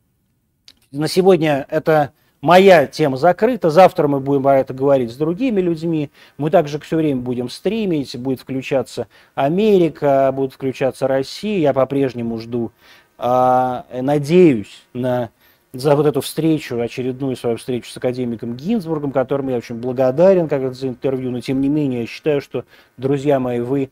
[0.92, 3.70] На сегодня это моя тема закрыта.
[3.70, 6.11] Завтра мы будем про это говорить с другими людьми.
[6.37, 11.61] Мы также все время будем стримить, будет включаться Америка, будет включаться Россия.
[11.61, 12.72] Я по-прежнему жду,
[13.16, 15.31] а, надеюсь на
[15.72, 20.74] за вот эту встречу, очередную свою встречу с академиком Гинзбургом, которому я очень благодарен как
[20.74, 22.66] за интервью, но тем не менее я считаю, что,
[22.98, 23.88] друзья мои, вы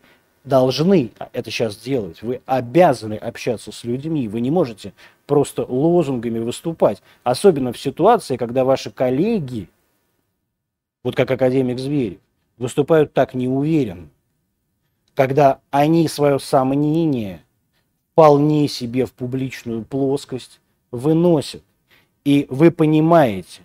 [0.50, 2.20] должны это сейчас делать.
[2.20, 4.28] Вы обязаны общаться с людьми.
[4.28, 4.92] Вы не можете
[5.26, 7.02] просто лозунгами выступать.
[7.22, 9.68] Особенно в ситуации, когда ваши коллеги,
[11.02, 12.18] вот как академик Зверев,
[12.58, 14.08] выступают так неуверенно.
[15.14, 17.42] Когда они свое сомнение
[18.12, 20.60] вполне себе в публичную плоскость
[20.90, 21.62] выносят.
[22.24, 23.62] И вы понимаете,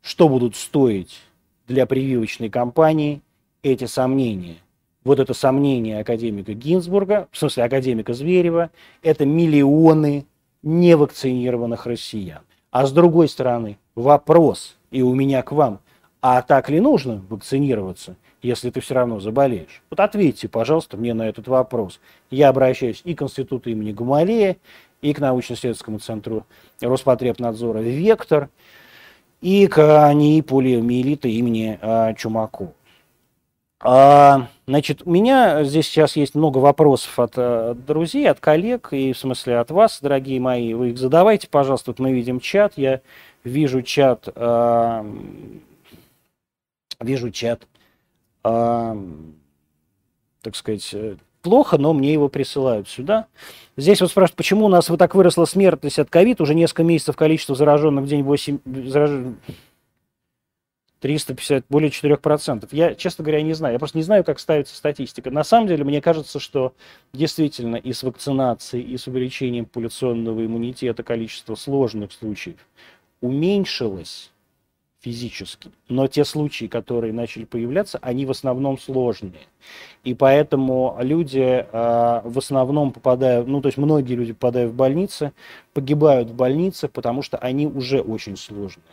[0.00, 1.20] что будут стоить
[1.68, 3.20] для прививочной кампании
[3.62, 4.56] эти сомнения–
[5.04, 8.70] вот это сомнение академика Гинзбурга, в смысле академика Зверева,
[9.02, 10.26] это миллионы
[10.62, 12.40] невакцинированных россиян.
[12.70, 15.80] А с другой стороны, вопрос, и у меня к вам,
[16.20, 19.82] а так ли нужно вакцинироваться, если ты все равно заболеешь?
[19.90, 22.00] Вот ответьте, пожалуйста, мне на этот вопрос.
[22.30, 24.56] Я обращаюсь и к Институту имени Гумалея,
[25.00, 26.44] и к научно-исследовательскому центру
[26.80, 28.48] Роспотребнадзора «Вектор»,
[29.40, 32.72] и к НИИ полиомиелита имени а, Чумакова.
[33.80, 38.88] А, значит, у меня здесь сейчас есть много вопросов от, от э, друзей, от коллег,
[38.90, 40.74] и в смысле от вас, дорогие мои.
[40.74, 41.92] Вы их задавайте, пожалуйста.
[41.92, 42.72] Вот мы видим чат.
[42.76, 43.02] Я
[43.44, 45.04] вижу чат, э,
[47.00, 47.68] вижу чат,
[48.42, 48.96] э,
[50.42, 50.94] так сказать,
[51.42, 53.26] плохо, но мне его присылают сюда.
[53.76, 57.14] Здесь вот спрашивают, почему у нас вот так выросла смертность от ковид, уже несколько месяцев
[57.14, 59.36] количество зараженных в день 8, зараженных,
[61.00, 62.68] 350, более 4%.
[62.72, 63.74] Я, честно говоря, не знаю.
[63.74, 65.30] Я просто не знаю, как ставится статистика.
[65.30, 66.74] На самом деле, мне кажется, что
[67.12, 72.58] действительно и с вакцинацией, и с увеличением популяционного иммунитета количество сложных случаев
[73.20, 74.30] уменьшилось
[75.00, 75.70] физически.
[75.88, 79.46] Но те случаи, которые начали появляться, они в основном сложные.
[80.02, 85.32] И поэтому люди э, в основном попадают, ну то есть многие люди попадают в больницы,
[85.72, 88.84] погибают в больнице, потому что они уже очень сложные.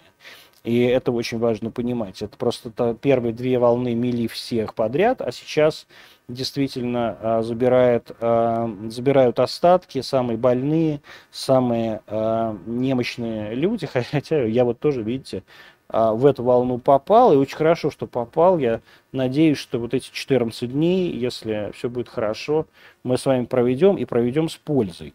[0.66, 2.22] И это очень важно понимать.
[2.22, 5.86] Это просто -то первые две волны мели всех подряд, а сейчас
[6.28, 11.02] действительно а, забирает, а, забирают остатки, самые больные,
[11.32, 13.86] самые а, немощные люди.
[14.12, 15.44] Хотя я вот тоже, видите,
[15.88, 18.58] в эту волну попал, и очень хорошо, что попал.
[18.58, 22.66] Я надеюсь, что вот эти 14 дней, если все будет хорошо,
[23.04, 25.14] мы с вами проведем и проведем с пользой.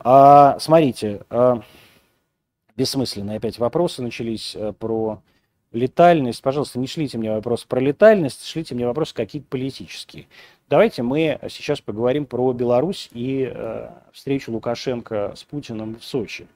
[0.00, 1.62] А, смотрите, а,
[2.76, 5.22] бессмысленные опять вопросы начались э, про
[5.72, 6.42] летальность.
[6.42, 10.26] Пожалуйста, не шлите мне вопросы про летальность, шлите мне вопросы какие-то политические.
[10.68, 16.46] Давайте мы сейчас поговорим про Беларусь и э, встречу Лукашенко с Путиным в Сочи.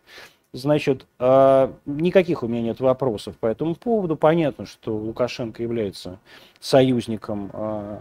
[0.52, 4.16] Значит, э, никаких у меня нет вопросов по этому поводу.
[4.16, 6.18] Понятно, что Лукашенко является
[6.59, 8.00] союзником э,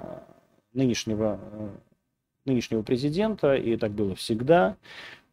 [0.73, 1.69] нынешнего, э,
[2.45, 4.77] нынешнего президента, и так было всегда.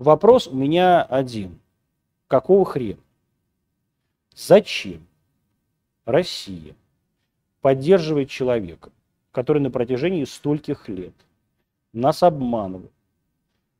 [0.01, 1.61] Вопрос у меня один.
[2.35, 2.99] Какого хрена?
[4.35, 5.07] Зачем
[6.05, 6.75] Россия
[7.61, 8.91] поддерживает человека,
[9.31, 11.15] который на протяжении стольких лет
[11.93, 12.91] нас обманывал,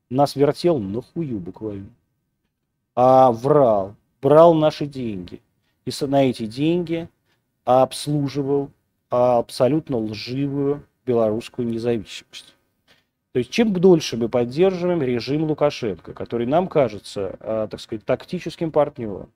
[0.09, 1.89] нас вертел на хую буквально,
[2.95, 5.41] а врал, брал наши деньги
[5.83, 7.09] и на эти деньги
[7.65, 8.71] обслуживал
[9.09, 12.55] абсолютно лживую белорусскую независимость.
[13.35, 18.71] То есть чем дольше мы поддерживаем режим Лукашенко, который нам кажется, э, так сказать, тактическим
[18.71, 19.29] партнером,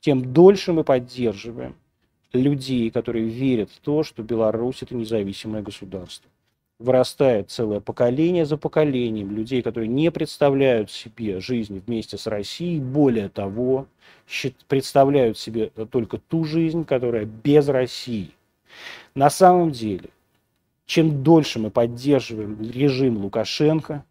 [0.00, 1.74] тем дольше мы поддерживаем
[2.34, 6.30] людей, которые верят в то, что Беларусь это независимое государство.
[6.78, 13.30] Вырастает целое поколение за поколением людей, которые не представляют себе жизнь вместе с Россией, более
[13.30, 13.86] того,
[14.68, 18.32] представляют себе только ту жизнь, которая без России.
[19.14, 20.10] На самом деле,
[20.90, 24.04] чем дольше мы поддерживаем режим Лукашенко,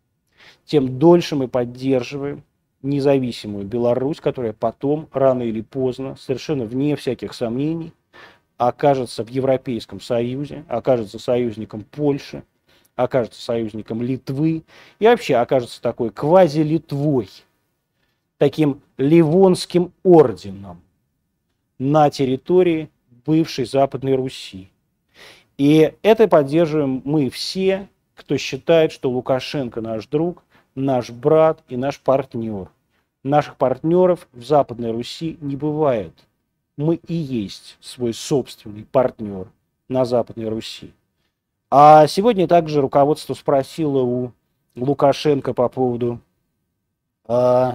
[0.64, 2.42] тем дольше мы поддерживаем
[2.82, 7.92] независимую Беларусь, которая потом, рано или поздно, совершенно вне всяких сомнений,
[8.56, 12.44] окажется в Европейском Союзе, окажется союзником Польши,
[12.96, 14.64] окажется союзником Литвы
[15.00, 17.28] и вообще окажется такой квази-Литвой,
[18.38, 20.82] таким Ливонским орденом
[21.78, 22.90] на территории
[23.26, 24.70] бывшей Западной Руси.
[25.60, 30.42] И это поддерживаем мы все, кто считает, что Лукашенко наш друг,
[30.74, 32.70] наш брат и наш партнер.
[33.26, 36.14] Наших партнеров в Западной Руси не бывает.
[36.78, 39.50] Мы и есть свой собственный партнер
[39.90, 40.94] на Западной Руси.
[41.70, 44.32] А сегодня также руководство спросило у
[44.78, 46.22] Лукашенко по поводу
[47.28, 47.72] э,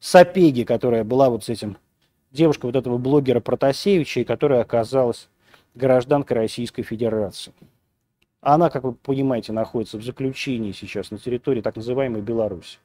[0.00, 1.76] Сапеги, которая была вот с этим
[2.32, 5.28] девушкой вот этого блогера Протасевича, и которая оказалась
[5.74, 7.52] гражданкой Российской Федерации.
[8.40, 12.78] Она, как вы понимаете, находится в заключении сейчас на территории так называемой Беларуси.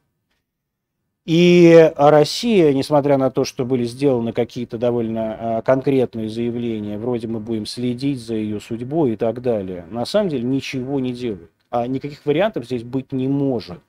[1.26, 7.40] И Россия, несмотря на то, что были сделаны какие-то довольно а, конкретные заявления, вроде мы
[7.40, 11.52] будем следить за ее судьбой и так далее, на самом деле ничего не делает.
[11.70, 13.82] А никаких вариантов здесь быть не может.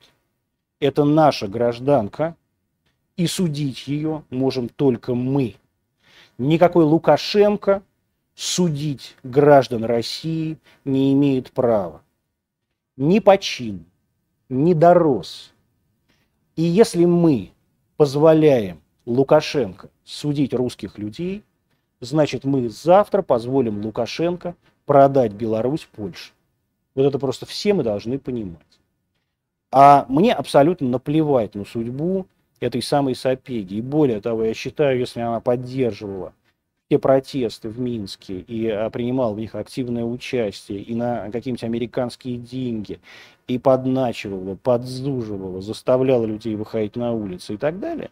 [0.79, 2.35] Это наша гражданка,
[3.17, 5.55] и судить ее можем только мы.
[6.37, 7.81] Никакой Лукашенко
[8.41, 12.01] судить граждан России не имеет права.
[12.97, 13.85] Ни по чину,
[14.49, 15.53] ни дорос.
[16.55, 17.51] И если мы
[17.97, 21.43] позволяем Лукашенко судить русских людей,
[21.99, 24.55] значит мы завтра позволим Лукашенко
[24.87, 26.31] продать Беларусь Польше.
[26.95, 28.79] Вот это просто все мы должны понимать.
[29.71, 32.25] А мне абсолютно наплевать на судьбу
[32.59, 33.77] этой самой Сапеги.
[33.77, 36.33] И более того, я считаю, если она поддерживала
[36.91, 42.35] те протесты в Минске и а, принимал в них активное участие и на какие-нибудь американские
[42.35, 42.99] деньги,
[43.47, 48.09] и подначивала, подзуживала, заставляла людей выходить на улицы и так далее,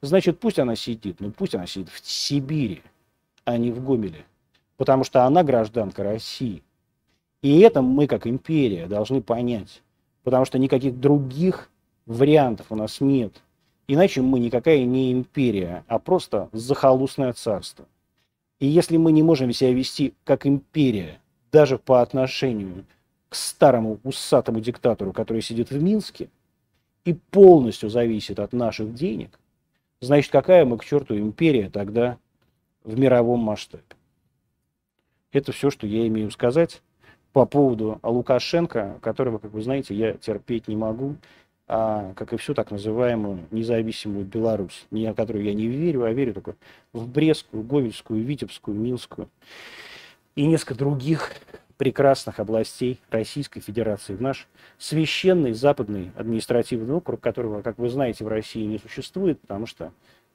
[0.00, 2.80] значит, пусть она сидит, но пусть она сидит в Сибири,
[3.44, 4.24] а не в Гомеле,
[4.78, 6.62] потому что она гражданка России.
[7.42, 9.82] И это мы, как империя, должны понять,
[10.22, 11.68] потому что никаких других
[12.06, 13.34] вариантов у нас нет.
[13.86, 17.84] Иначе мы никакая не империя, а просто захолустное царство.
[18.60, 21.20] И если мы не можем себя вести как империя,
[21.52, 22.84] даже по отношению
[23.28, 26.28] к старому усатому диктатору, который сидит в Минске,
[27.04, 29.38] и полностью зависит от наших денег,
[30.00, 32.18] значит, какая мы к черту империя тогда
[32.82, 33.84] в мировом масштабе?
[35.32, 36.80] Это все, что я имею сказать
[37.32, 41.16] по поводу Лукашенко, которого, как вы знаете, я терпеть не могу
[41.66, 46.34] как и всю так называемую независимую Беларусь, не о которой я не верю, а верю
[46.34, 46.56] только
[46.92, 49.28] в Брестскую, Говельскую, Витебскую, Минскую
[50.34, 51.32] и несколько других
[51.76, 54.46] прекрасных областей Российской Федерации, в наш
[54.78, 59.92] священный западный административный округ, которого, как вы знаете, в России не существует, потому что,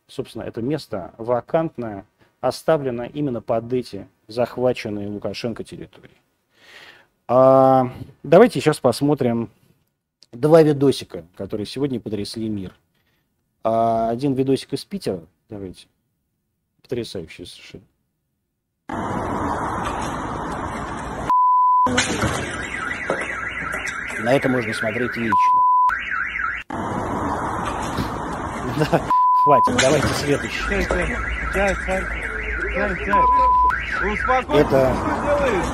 [0.07, 2.05] собственно, это место вакантное,
[2.41, 6.17] оставлено именно под эти захваченные Лукашенко территории.
[7.27, 7.91] А,
[8.23, 9.49] давайте сейчас посмотрим
[10.31, 12.73] два видосика, которые сегодня потрясли мир.
[13.63, 15.87] А один видосик из Питера, давайте.
[16.81, 17.83] Потрясающий совершенно.
[24.23, 25.61] На это можно смотреть вечно.
[28.79, 29.01] Да,
[29.43, 30.63] хватит, давайте следующий.
[34.01, 34.95] Это,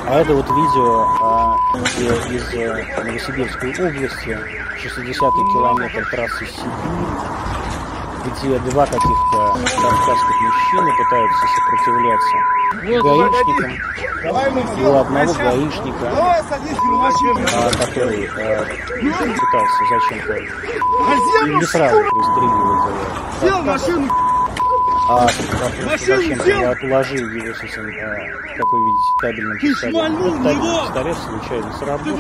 [0.08, 4.40] а это вот видео а, где из э, Новосибирской области,
[4.82, 6.74] 60 километр трассы Сибирь,
[8.26, 12.38] где два каких-то кавказских мужчины пытаются сопротивляться
[13.04, 13.72] гаишникам.
[14.86, 16.42] У одного гаишника, а,
[17.78, 18.66] который а,
[19.40, 20.34] пытался зачем-то
[21.48, 22.86] не сразу пристреливать
[23.42, 24.25] его
[25.08, 25.28] а
[25.98, 28.16] зачем-то я отложил его с этим, а,
[28.56, 30.16] как вы видите, табельным пистолетом.
[30.16, 32.16] Вот табельный пистолет случайно сработал.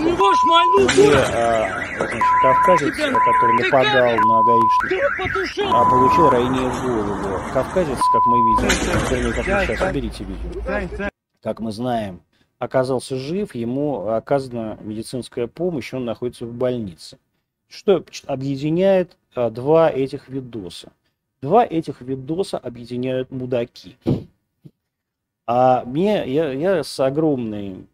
[0.89, 7.39] Где а, значит, кавказец, который нападал на гаишника, а, получил ранение в голову.
[7.53, 8.67] Кавказец, как мы видим,
[9.09, 11.09] вернее, как вы сейчас уберите видео,
[11.41, 12.21] как мы знаем,
[12.59, 17.17] оказался жив, ему оказана медицинская помощь, он находится в больнице.
[17.67, 20.91] Что объединяет а, два этих видоса?
[21.41, 23.97] Два этих видоса объединяют мудаки.
[25.47, 27.85] А мне, я, я с огромной,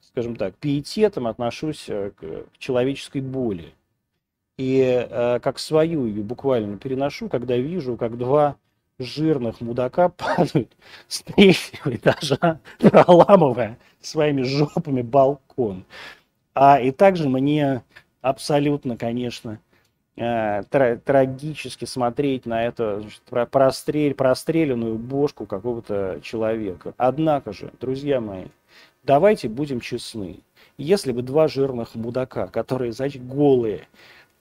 [0.00, 3.74] скажем так, пиететом отношусь э, к человеческой боли.
[4.56, 8.56] И э, как свою ее буквально переношу, когда вижу, как два
[8.98, 10.72] жирных мудака падают
[11.08, 15.84] с третьего этажа, проламывая своими жопами балкон.
[16.54, 17.82] А и также мне
[18.22, 19.58] абсолютно, конечно,
[20.16, 23.04] трагически смотреть на это
[23.50, 26.94] прострель, простреленную бошку какого-то человека.
[26.96, 28.46] Однако же, друзья мои,
[29.04, 30.40] давайте будем честны.
[30.78, 33.88] Если бы два жирных мудака, которые, значит, голые,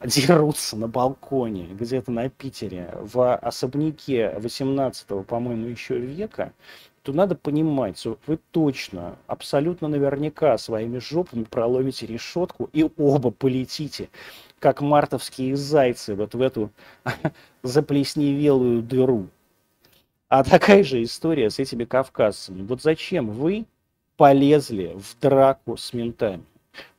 [0.03, 6.53] дерутся на балконе где-то на Питере в особняке 18-го, по-моему, еще века,
[7.01, 14.09] то надо понимать, что вы точно, абсолютно наверняка своими жопами проломите решетку и оба полетите,
[14.65, 16.71] как мартовские зайцы, вот в эту
[17.61, 19.27] заплесневелую дыру.
[20.27, 22.63] А такая же история с этими кавказцами.
[22.63, 23.65] Вот зачем вы
[24.17, 26.43] полезли в драку с ментами?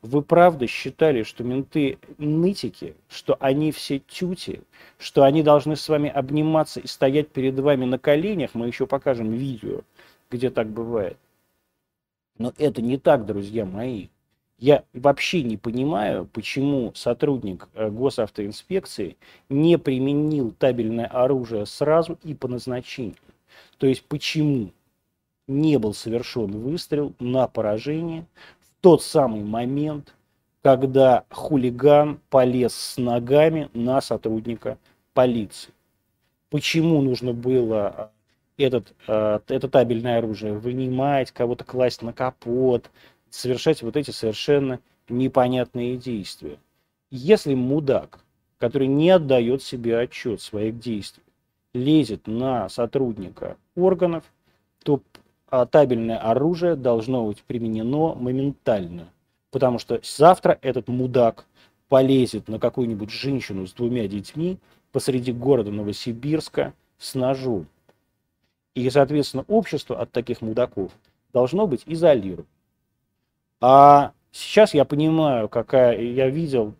[0.01, 4.61] Вы правда считали, что менты нытики, что они все тюти,
[4.97, 8.51] что они должны с вами обниматься и стоять перед вами на коленях?
[8.53, 9.81] Мы еще покажем видео,
[10.31, 11.17] где так бывает.
[12.37, 14.07] Но это не так, друзья мои.
[14.59, 19.17] Я вообще не понимаю, почему сотрудник э, госавтоинспекции
[19.49, 23.17] не применил табельное оружие сразу и по назначению.
[23.77, 24.71] То есть почему
[25.47, 28.25] не был совершен выстрел на поражение
[28.81, 30.15] тот самый момент,
[30.63, 34.79] когда хулиган полез с ногами на сотрудника
[35.13, 35.71] полиции.
[36.49, 38.11] Почему нужно было
[38.57, 42.89] э, этот, э, это табельное оружие вынимать, кого-то класть на капот,
[43.29, 46.57] совершать вот эти совершенно непонятные действия.
[47.11, 48.19] Если мудак,
[48.57, 51.25] который не отдает себе отчет своих действиях,
[51.73, 54.23] лезет на сотрудника органов,
[54.83, 55.01] то
[55.71, 59.09] табельное оружие должно быть применено моментально.
[59.51, 61.45] Потому что завтра этот мудак
[61.87, 64.57] полезет на какую-нибудь женщину с двумя детьми
[64.91, 67.67] посреди города Новосибирска с ножом.
[68.75, 70.91] И, соответственно, общество от таких мудаков
[71.31, 72.47] должно быть изолировано.
[73.59, 76.73] А сейчас я понимаю, какая я видел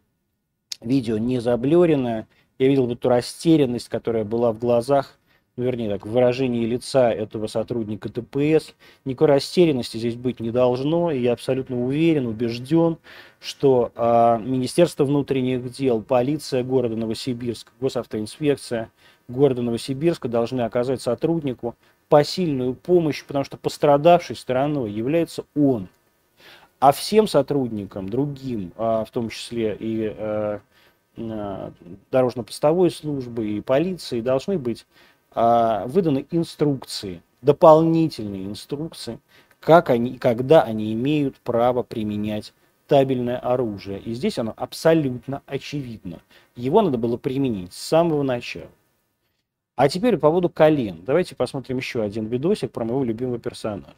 [0.81, 2.27] видео не заблюренное,
[2.59, 5.17] я видел эту растерянность, которая была в глазах
[5.57, 8.75] ну, вернее так, выражении лица этого сотрудника ДПС.
[9.05, 11.09] Никакой растерянности здесь быть не должно.
[11.09, 12.97] И я абсолютно уверен, убежден,
[13.39, 18.91] что э, Министерство внутренних дел, полиция города Новосибирска, госавтоинспекция
[19.27, 21.75] города Новосибирска должны оказать сотруднику
[22.07, 25.89] посильную помощь, потому что пострадавшей стороной является он.
[26.79, 30.59] А всем сотрудникам, другим, а, в том числе и э,
[32.11, 34.85] дорожно-постовой службы и полиции, должны быть
[35.31, 39.19] а, выданы инструкции, дополнительные инструкции,
[39.59, 42.53] как они, когда они имеют право применять
[42.87, 43.99] табельное оружие.
[43.99, 46.19] И здесь оно абсолютно очевидно.
[46.55, 48.69] Его надо было применить с самого начала.
[49.75, 51.03] А теперь по поводу колен.
[51.05, 53.93] Давайте посмотрим еще один видосик про моего любимого персонажа.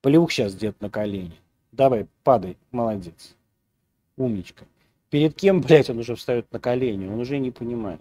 [0.00, 1.36] Плюх сейчас где-то на колени.
[1.72, 3.34] Давай, падай, молодец.
[4.16, 4.64] Умничка.
[5.10, 8.00] Перед кем, блядь, он уже встает на колени, он уже не понимает.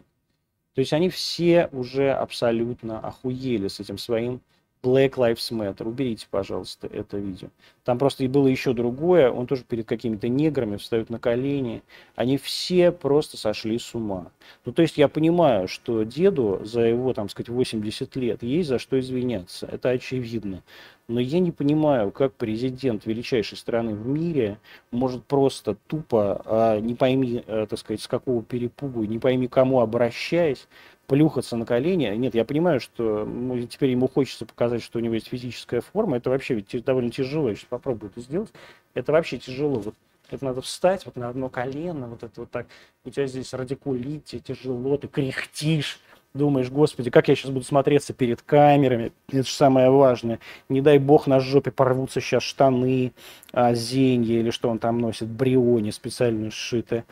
[0.74, 4.42] То есть они все уже абсолютно охуели с этим своим
[4.84, 5.88] Black Lives Matter.
[5.88, 7.50] Уберите, пожалуйста, это видео.
[7.84, 9.32] Там просто и было еще другое.
[9.32, 11.84] Он тоже перед какими-то неграми встает на колени.
[12.16, 14.32] Они все просто сошли с ума.
[14.66, 18.80] Ну, то есть я понимаю, что деду за его, там сказать, 80 лет есть за
[18.80, 19.68] что извиняться.
[19.72, 20.64] Это очевидно.
[21.08, 24.60] Но я не понимаю, как президент величайшей страны в мире
[24.92, 29.80] может просто тупо, а, не пойми, а, так сказать, с какого перепугу, не пойми кому
[29.80, 30.68] обращаясь,
[31.08, 32.06] плюхаться на колени.
[32.16, 36.18] Нет, я понимаю, что ну, теперь ему хочется показать, что у него есть физическая форма.
[36.18, 37.50] Это вообще ведь довольно тяжело.
[37.50, 38.50] Я сейчас попробую это сделать.
[38.94, 39.80] Это вообще тяжело.
[39.80, 39.96] Вот
[40.30, 42.68] это надо встать вот на одно колено, вот это вот так.
[43.06, 46.00] У тебя здесь радикулит, тебе тяжело, ты кряхтишь.
[46.34, 50.40] Думаешь, господи, как я сейчас буду смотреться перед камерами, это же самое важное.
[50.70, 53.14] Не дай бог на жопе порвутся сейчас штаны,
[53.54, 57.06] а, зенья или что он там носит, бриони специально сшитые.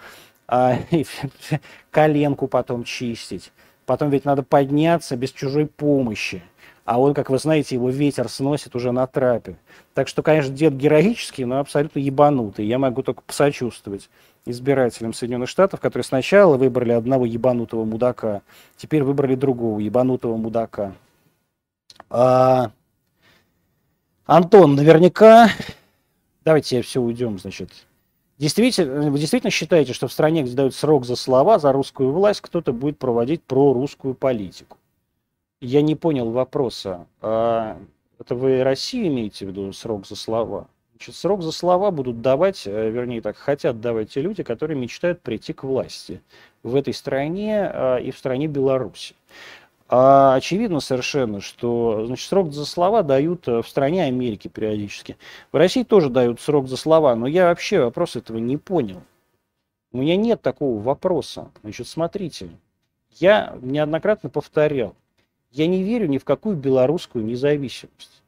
[0.47, 0.77] А,
[1.91, 3.51] коленку потом чистить.
[3.85, 6.41] Потом ведь надо подняться без чужой помощи.
[6.85, 9.57] А он, как вы знаете, его ветер сносит уже на трапе.
[9.93, 12.65] Так что, конечно, дед героический, но абсолютно ебанутый.
[12.65, 14.09] Я могу только посочувствовать
[14.45, 18.43] избирателям Соединенных Штатов, которые сначала выбрали одного ебанутого мудака,
[18.77, 20.93] теперь выбрали другого ебанутого мудака.
[22.09, 22.71] А...
[24.25, 25.49] Антон, наверняка...
[26.43, 27.71] Давайте все уйдем, значит,
[28.37, 32.41] Действительно, вы действительно считаете, что в стране, где дают срок за слова, за русскую власть,
[32.41, 34.77] кто-то будет проводить прорусскую политику?
[35.61, 37.07] Я не понял вопроса.
[37.21, 37.77] А
[38.19, 40.67] это вы Россию имеете в виду срок за слова?
[40.91, 45.21] Значит, срок за слова будут давать, э, вернее так, хотят давать те люди, которые мечтают
[45.21, 46.21] прийти к власти
[46.63, 49.13] в этой стране а, и в стране Беларуси.
[49.87, 55.15] А очевидно совершенно, что значит, срок за слова дают э, в стране Америки периодически.
[55.51, 59.03] В России тоже дают срок за слова, но я вообще вопрос этого не понял.
[59.91, 61.51] У меня нет такого вопроса.
[61.61, 62.49] Значит, смотрите,
[63.11, 64.95] я неоднократно повторял,
[65.51, 68.23] я не верю ни в какую белорусскую независимость.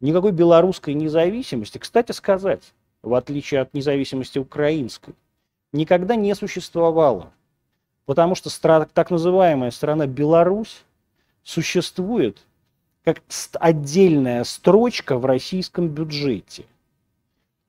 [0.00, 5.14] Никакой белорусской независимости, кстати сказать, в отличие от независимости украинской,
[5.72, 7.32] никогда не существовало.
[8.06, 8.50] Потому что
[8.86, 10.84] так называемая страна Беларусь
[11.42, 12.38] существует
[13.04, 13.22] как
[13.54, 16.64] отдельная строчка в российском бюджете.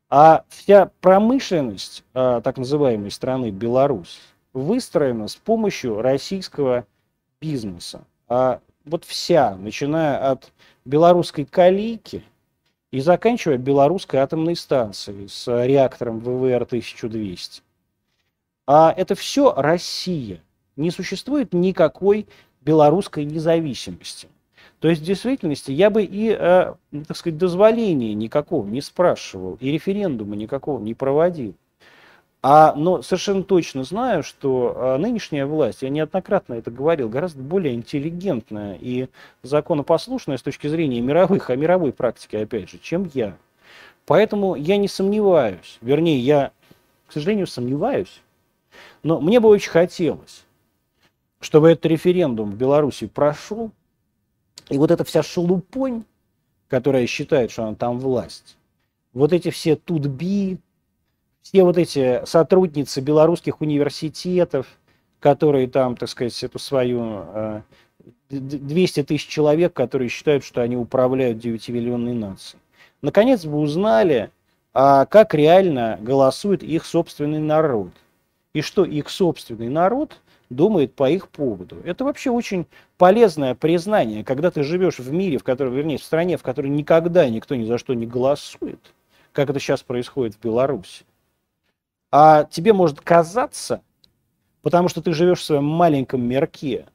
[0.10, 4.22] А вся промышленность а, так называемой страны Беларусь
[4.54, 6.86] выстроена с помощью российского
[7.42, 8.04] бизнеса.
[8.28, 10.52] А вот вся, начиная от
[10.86, 12.24] белорусской калийки
[12.92, 17.62] и заканчивая белорусской атомной станцией с реактором ВВР-1200.
[18.68, 20.42] А это все Россия.
[20.76, 22.28] Не существует никакой
[22.66, 24.28] белорусской независимости.
[24.80, 26.74] То есть в действительности я бы и, э,
[27.08, 31.56] так сказать, дозволения никакого не спрашивал, и референдума никакого не проводил.
[32.46, 37.74] А, но совершенно точно знаю, что а, нынешняя власть, я неоднократно это говорил, гораздо более
[37.74, 39.08] интеллигентная и
[39.44, 43.38] законопослушная с точки зрения мировых, а мировой практики, опять же, чем я.
[44.06, 46.52] Поэтому я не сомневаюсь, вернее, я,
[47.08, 48.22] к сожалению, сомневаюсь,
[49.04, 50.44] но мне бы очень хотелось,
[51.44, 53.72] чтобы этот референдум в Беларуси прошел,
[54.70, 56.06] и вот эта вся шелупонь,
[56.70, 58.58] которая считает, что она там власть,
[59.12, 60.58] вот эти все тутби,
[61.42, 64.68] все вот эти сотрудницы белорусских университетов,
[65.20, 67.64] которые там, так сказать, эту свою
[68.30, 72.62] 200 э, тысяч человек, которые считают, что они управляют 9-миллионной нацией.
[73.02, 74.32] Наконец бы узнали,
[74.74, 77.90] а как реально голосует их собственный народ.
[78.54, 80.20] И что их собственный народ
[80.54, 81.78] думает по их поводу.
[81.84, 82.66] Это вообще очень
[82.98, 87.28] полезное признание, когда ты живешь в мире, в котором, вернее, в стране, в которой никогда
[87.30, 88.94] никто ни за что не голосует,
[89.32, 91.06] как это сейчас происходит в Беларуси.
[92.12, 93.82] А тебе может казаться,
[94.62, 96.86] потому что ты живешь в своем маленьком мирке,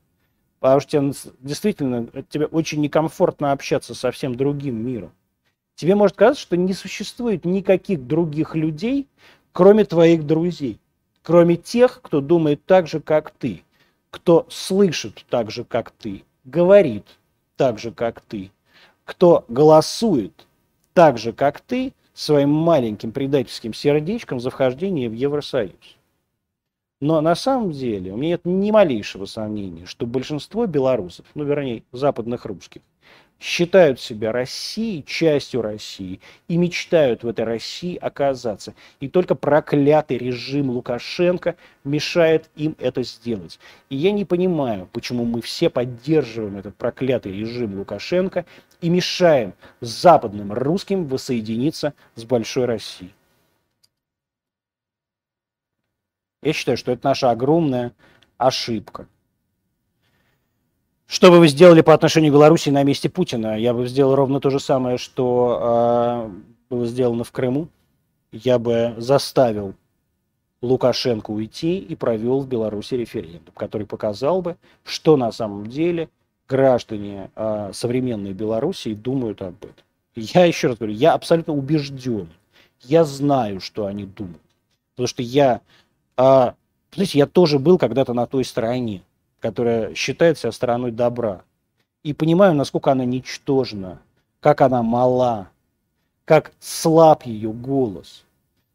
[0.61, 5.13] потому что тебе действительно тебе очень некомфортно общаться со всем другим миром.
[5.75, 9.07] Тебе может казаться, что не существует никаких других людей,
[9.53, 10.81] кроме твоих друзей,
[11.23, 13.63] кроме тех, кто думает так же, как ты,
[14.11, 17.05] кто слышит так же, как ты, говорит
[17.57, 18.51] так же, как ты,
[19.05, 20.47] кто голосует
[20.95, 25.97] так же, как ты, своим маленьким предательским сердечком за вхождение в Евросоюз.
[27.01, 31.85] Но на самом деле у меня нет ни малейшего сомнения, что большинство белорусов, ну вернее
[31.93, 32.83] западных русских,
[33.41, 38.75] считают себя Россией, частью России и мечтают в этой России оказаться.
[39.01, 43.59] И только проклятый режим Лукашенко мешает им это сделать.
[43.91, 48.45] И я не понимаю, почему мы все поддерживаем этот проклятый режим Лукашенко
[48.81, 53.15] и мешаем западным русским воссоединиться с большой Россией.
[56.43, 57.93] Я считаю, что это наша огромная
[58.37, 59.09] ошибка.
[61.09, 63.59] Что бы вы сделали по отношению к Беларуси на месте Путина?
[63.59, 66.31] Я бы сделал ровно то же самое, что э,
[66.69, 67.69] было сделано в Крыму.
[68.31, 69.73] Я бы заставил
[70.61, 76.11] Лукашенко уйти и провел в Беларуси референдум, который показал бы, что на самом деле
[76.47, 79.85] граждане э, современной Беларуси думают об этом.
[80.15, 82.29] Я еще раз говорю, я абсолютно убежден.
[82.83, 84.43] Я знаю, что они думают.
[84.95, 85.63] Потому что я,
[86.19, 86.53] э,
[86.93, 89.01] знаете, я тоже был когда-то на той стороне
[89.41, 91.43] которая считает себя стороной добра.
[92.03, 94.01] И понимаю, насколько она ничтожна,
[94.41, 95.49] как она мала,
[96.25, 98.25] как слаб ее голос.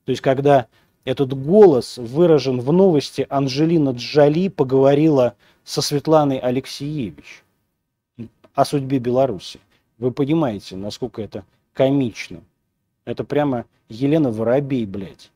[0.05, 0.67] То есть, когда
[1.05, 7.43] этот голос выражен в новости, Анжелина Джоли поговорила со Светланой Алексеевич
[8.53, 9.59] о судьбе Беларуси.
[9.97, 12.41] Вы понимаете, насколько это комично.
[13.05, 15.31] Это прямо Елена Воробей, блядь.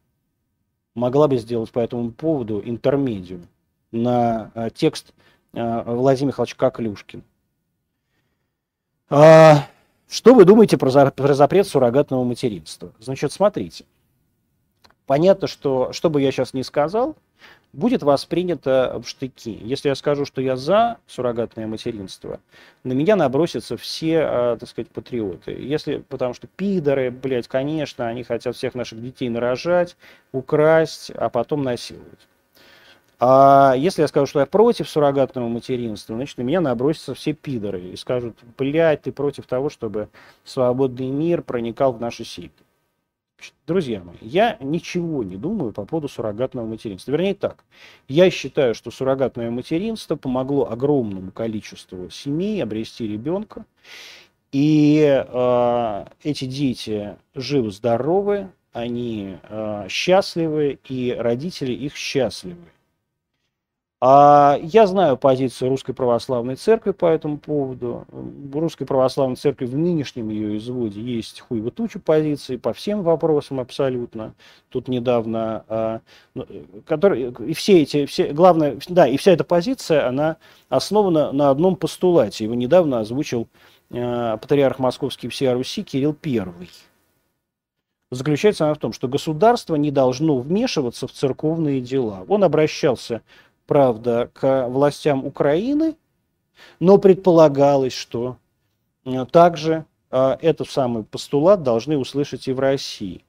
[0.95, 3.47] Могла бы сделать по этому поводу интермедиум
[3.91, 5.13] на э, текст
[5.53, 7.23] э, Владимира Михайловича Коклюшкина.
[10.09, 10.89] Что вы думаете про
[11.33, 12.91] запрет суррогатного материнства?
[12.99, 13.85] Значит, смотрите.
[15.05, 17.15] Понятно, что, что бы я сейчас не сказал,
[17.71, 19.57] будет воспринято в штыки.
[19.61, 22.39] Если я скажу, что я за суррогатное материнство,
[22.83, 25.51] на меня набросятся все, э, так сказать, патриоты.
[25.51, 29.95] Если, потому что пидоры, блядь, конечно, они хотят всех наших детей нарожать,
[30.31, 32.27] украсть, а потом насиловать.
[33.19, 37.81] А если я скажу, что я против суррогатного материнства, значит, на меня набросятся все пидоры
[37.81, 40.09] и скажут, блядь, ты против того, чтобы
[40.43, 42.51] свободный мир проникал в наши семьи.
[43.67, 47.11] Друзья мои, я ничего не думаю по поводу суррогатного материнства.
[47.11, 47.63] Вернее так,
[48.07, 53.65] я считаю, что суррогатное материнство помогло огромному количеству семей обрести ребенка.
[54.51, 62.65] И э, эти дети живы-здоровы, они э, счастливы, и родители их счастливы.
[63.99, 68.05] А я знаю позицию Русской Православной Церкви по этому поводу.
[68.09, 73.59] В Русской Православной Церкви в нынешнем ее изводе есть хуево тучу позиций по всем вопросам
[73.59, 74.35] абсолютно.
[74.69, 76.01] Тут недавно, а,
[76.35, 76.45] ну,
[76.85, 80.37] который, и все эти, все, главное, да, и вся эта позиция, она
[80.69, 82.43] основана на одном постулате.
[82.43, 83.47] Его недавно озвучил
[83.91, 86.69] а, патриарх Московский всея Руси Кирилл Первый.
[88.09, 92.25] Заключается она в том, что государство не должно вмешиваться в церковные дела.
[92.29, 93.21] Он обращался
[93.67, 95.95] правда, к властям Украины,
[96.79, 98.37] но предполагалось, что
[99.05, 103.23] э, также э, этот самый постулат должны услышать и в России.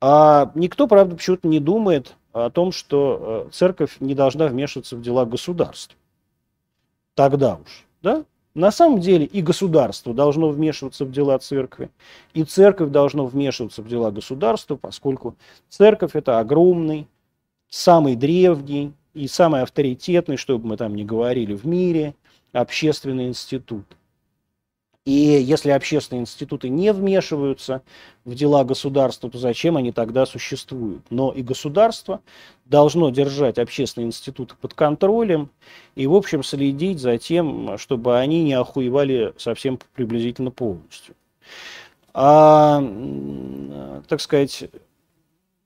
[0.00, 5.02] А никто, правда, почему-то не думает о том, что э, церковь не должна вмешиваться в
[5.02, 5.96] дела государства.
[7.14, 8.24] Тогда уж, да?
[8.54, 11.88] На самом деле и государство должно вмешиваться в дела церкви,
[12.34, 15.36] и церковь должна вмешиваться в дела государства, поскольку
[15.68, 17.06] церковь это огромный,
[17.68, 22.14] самый древний, и самый авторитетный, что бы мы там ни говорили в мире,
[22.52, 23.84] общественный институт.
[25.04, 27.82] И если общественные институты не вмешиваются
[28.24, 31.02] в дела государства, то зачем они тогда существуют?
[31.10, 32.20] Но и государство
[32.64, 35.50] должно держать общественные институты под контролем
[35.96, 41.14] и, в общем, следить за тем, чтобы они не охуевали совсем приблизительно полностью.
[42.12, 42.82] А,
[44.08, 44.64] так сказать,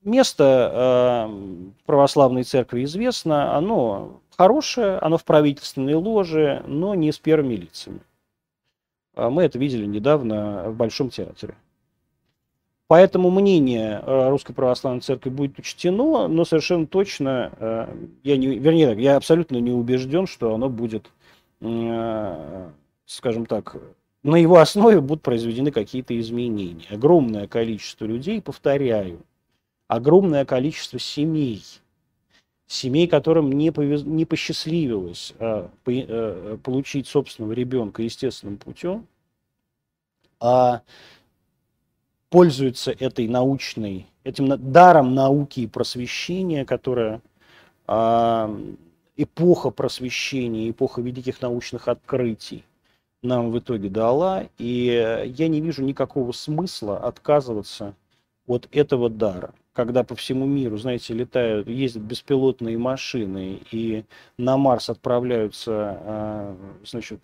[0.05, 7.55] Место э, православной церкви известно, оно хорошее, оно в правительственной ложе, но не с первыми
[7.55, 8.01] лицами.
[9.15, 11.55] А мы это видели недавно в Большом театре.
[12.87, 18.93] Поэтому мнение э, Русской Православной Церкви будет учтено, но совершенно точно, э, я не, вернее,
[19.01, 21.09] я абсолютно не убежден, что оно будет,
[21.61, 22.69] э,
[23.07, 23.77] скажем так,
[24.21, 26.85] на его основе будут произведены какие-то изменения.
[26.91, 29.21] Огромное количество людей, повторяю,
[29.87, 31.63] огромное количество семей,
[32.67, 39.07] семей, которым не, повез, не посчастливилось а, по, а, получить собственного ребенка естественным путем,
[40.39, 40.81] а
[42.29, 47.21] пользуются этой научной, этим даром науки и просвещения, которая
[47.87, 48.55] а,
[49.15, 52.63] эпоха просвещения, эпоха великих научных открытий
[53.21, 57.95] нам в итоге дала, и я не вижу никакого смысла отказываться
[58.45, 64.05] от этого дара когда по всему миру, знаете, летают, ездят беспилотные машины и
[64.37, 67.19] на Марс отправляются, а, значит,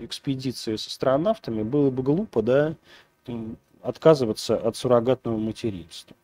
[0.00, 2.74] экспедиции с астронавтами, было бы глупо, да,
[3.82, 6.16] отказываться от суррогатного материнства.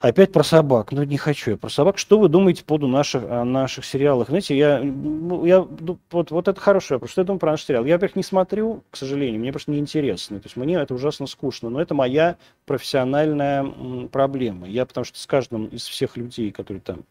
[0.00, 0.92] Опять про собак.
[0.92, 1.98] Ну, не хочу я про собак.
[1.98, 4.28] Что вы думаете по наших, о наших сериалах?
[4.28, 7.10] Знаете, я, ну, я ну, вот, вот это хороший вопрос.
[7.10, 7.84] Что я думаю про наш сериал?
[7.84, 10.38] Я, во-первых, не смотрю, к сожалению, мне просто неинтересно.
[10.38, 11.68] То есть мне это ужасно скучно.
[11.68, 13.64] Но это моя профессиональная
[14.12, 14.68] проблема.
[14.68, 17.04] Я потому что с каждым из всех людей, которые там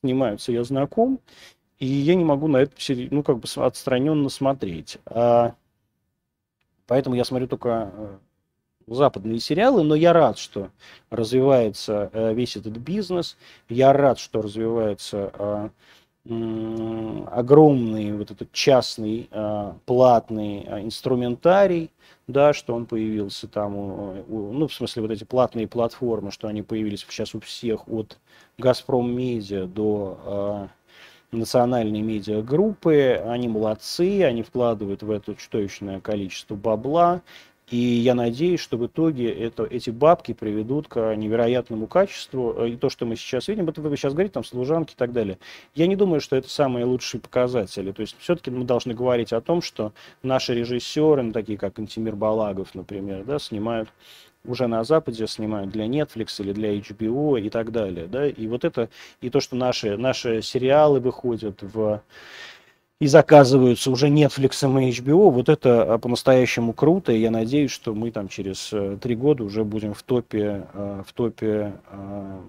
[0.00, 1.20] снимаются, я знаком.
[1.78, 2.72] И я не могу на это,
[3.10, 4.96] ну, как бы отстраненно смотреть.
[5.04, 5.54] А,
[6.86, 8.16] поэтому я смотрю только э,
[8.86, 10.70] западные сериалы, но я рад, что
[11.10, 13.36] развивается э, весь этот бизнес,
[13.68, 15.68] я рад, что развивается э,
[17.30, 21.90] огромный вот этот частный э, платный инструментарий,
[22.26, 27.04] да, что он появился там, ну, в смысле, вот эти платные платформы, что они появились
[27.08, 28.18] сейчас у всех, от
[28.56, 30.70] Газпром Медиа до
[31.34, 37.22] национальной медиагруппы, они молодцы, они вкладывают в это чудовищное количество бабла,
[37.70, 42.54] и я надеюсь, что в итоге это, эти бабки приведут к невероятному качеству.
[42.58, 45.12] Э, и то, что мы сейчас видим, это вы сейчас говорите, там, служанки и так
[45.12, 45.38] далее.
[45.74, 47.92] Я не думаю, что это самые лучшие показатели.
[47.92, 49.92] То есть все-таки мы должны говорить о том, что
[50.22, 53.88] наши режиссеры, ну, такие как Антимир Балагов, например, да, снимают
[54.46, 58.06] уже на Западе снимают для Netflix или для HBO и так далее.
[58.06, 58.26] Да?
[58.26, 58.90] И вот это,
[59.22, 62.02] и то, что наши, наши сериалы выходят в
[63.04, 67.92] и заказываются уже Netflix и HBO, вот это а, по-настоящему круто, и я надеюсь, что
[67.92, 72.40] мы там через э, три года уже будем в топе, э, в топе э,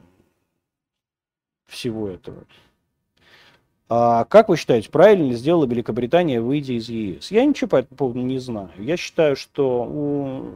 [1.67, 2.45] всего этого.
[3.89, 7.31] А как вы считаете, правильно ли сделала Великобритания, выйдя из ЕС?
[7.31, 8.69] Я ничего по этому поводу не знаю.
[8.77, 10.51] Я считаю, что у,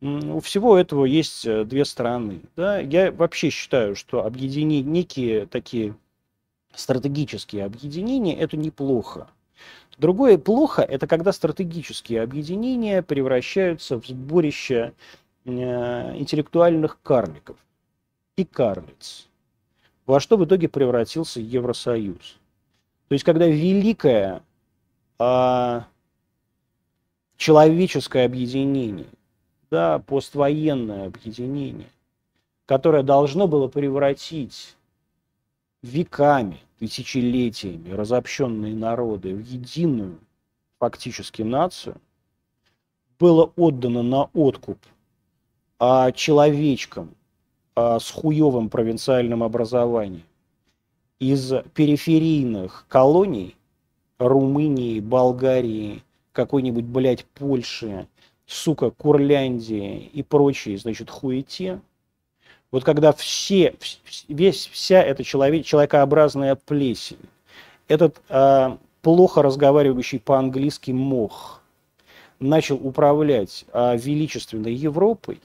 [0.00, 2.42] у всего этого есть две стороны.
[2.54, 2.78] Да?
[2.78, 5.96] Я вообще считаю, что объединить некие такие
[6.74, 9.28] стратегические объединения– это неплохо.
[9.98, 14.94] Другое плохо– это когда стратегические объединения превращаются в сборище
[15.44, 17.56] интеллектуальных карликов
[18.36, 19.28] и карлиц,
[20.06, 22.38] во что в итоге превратился Евросоюз.
[23.08, 24.42] То есть, когда великое
[25.18, 25.86] а,
[27.36, 29.08] человеческое объединение,
[29.70, 31.90] да, поствоенное объединение,
[32.66, 34.76] которое должно было превратить
[35.82, 40.18] веками, тысячелетиями разобщенные народы в единую
[40.78, 41.96] фактически нацию,
[43.18, 44.78] было отдано на откуп
[45.78, 47.14] а, человечкам
[47.74, 50.24] а, с хуевым провинциальным образованием.
[51.20, 53.54] Из периферийных колоний
[54.18, 56.02] Румынии, Болгарии,
[56.32, 58.08] какой-нибудь, блядь, Польши,
[58.46, 61.80] сука, Курляндии и прочие, значит, хуете–
[62.72, 63.76] вот когда все,
[64.28, 67.18] весь, вся эта человек, человекообразная плесень,
[67.86, 71.60] этот э, плохо разговаривающий по-английски мох
[72.40, 75.40] начал управлять э, величественной Европой,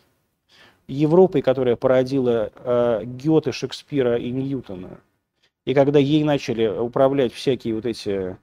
[0.87, 4.97] Европой, которая породила э, Гёте, Шекспира и Ньютона,
[5.65, 8.37] и когда ей начали управлять всякие вот эти,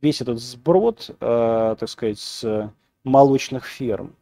[0.00, 2.72] весь этот сброд, э, так сказать, с
[3.04, 4.12] молочных ферм,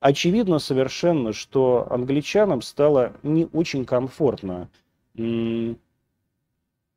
[0.00, 4.68] очевидно совершенно, что англичанам стало не очень комфортно.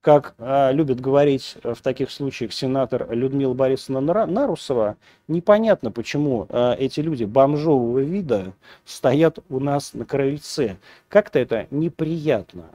[0.02, 4.98] Как а, любит говорить в таких случаях сенатор Людмила Борисовна Нарусова,
[5.28, 10.78] непонятно, почему а, эти люди бомжового вида стоят у нас на крыльце.
[11.08, 12.66] Как-то это неприятно.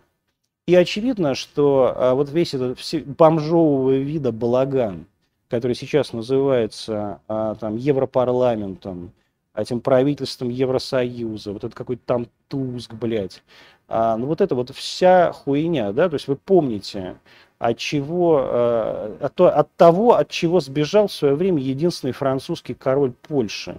[0.69, 5.07] И очевидно, что а, вот весь этот бомжового вида балаган,
[5.49, 9.13] который сейчас называется а, там, Европарламентом,
[9.57, 13.43] этим правительством Евросоюза, вот это какой-то там Туск, блядь.
[13.89, 17.17] А, ну вот это вот вся хуйня, да, то есть вы помните,
[17.59, 23.13] от чего, э, от, от того, от чего сбежал в свое время единственный французский король
[23.13, 23.77] Польши,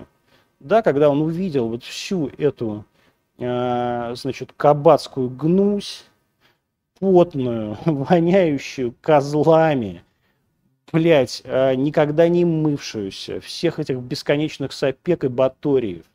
[0.60, 2.86] да, когда он увидел вот всю эту,
[3.38, 6.06] э, значит, кабацкую гнусь,
[7.00, 10.04] потную, воняющую козлами,
[10.92, 16.06] блядь, а, никогда не мывшуюся, всех этих бесконечных сопек и баториев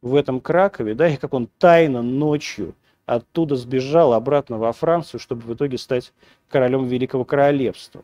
[0.00, 2.74] в этом Кракове, да, и как он тайно ночью
[3.06, 6.12] оттуда сбежал обратно во Францию, чтобы в итоге стать
[6.48, 8.02] королем Великого Королевства.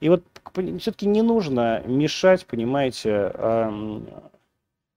[0.00, 0.24] И вот
[0.78, 3.32] все-таки не нужно мешать, понимаете,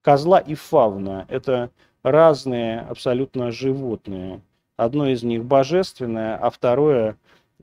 [0.02, 1.26] козла и фауна.
[1.30, 1.70] Это
[2.04, 4.42] разные абсолютно животные.
[4.78, 7.18] Одно из них божественное, а второе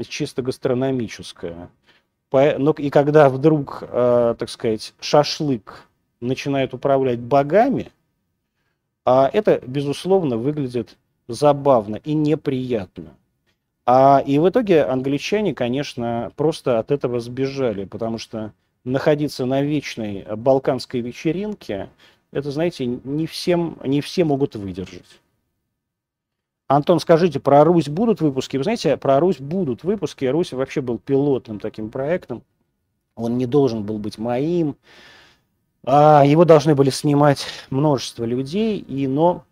[0.07, 1.71] чисто гастрономическое.
[2.33, 5.89] Но и когда вдруг, э, так сказать, шашлык
[6.21, 7.93] начинает управлять богами,
[9.05, 10.97] а это, безусловно, выглядит
[11.29, 13.15] забавно и неприятно.
[13.85, 18.53] А, и в итоге англичане, конечно, просто от этого сбежали, потому что
[18.83, 21.89] находиться на вечной балканской вечеринке,
[22.33, 25.21] это, знаете, не, всем, не все могут выдержать.
[26.69, 28.57] Антон, скажите, про Русь будут выпуски?
[28.57, 30.25] Вы знаете, про Русь будут выпуски.
[30.25, 32.43] Русь вообще был пилотным таким проектом.
[33.15, 34.77] Он не должен был быть моим.
[35.85, 39.45] А, его должны были снимать множество людей, и, но,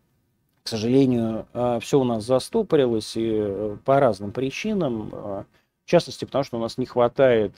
[0.64, 5.10] к сожалению, а, все у нас застопорилось и э, по разным причинам.
[5.12, 5.44] А,
[5.84, 7.52] в частности, потому что у нас не хватает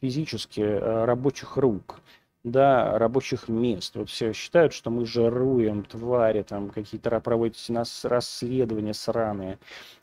[0.00, 2.00] физически рабочих рук
[2.44, 3.94] да, рабочих мест.
[3.94, 9.58] Вот все считают, что мы жируем, твари, там какие-то проводите нас расследования сраные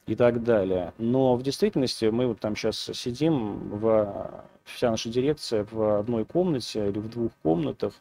[0.07, 0.93] и так далее.
[0.97, 6.89] Но в действительности мы вот там сейчас сидим, в, вся наша дирекция в одной комнате
[6.89, 7.93] или в двух комнатах,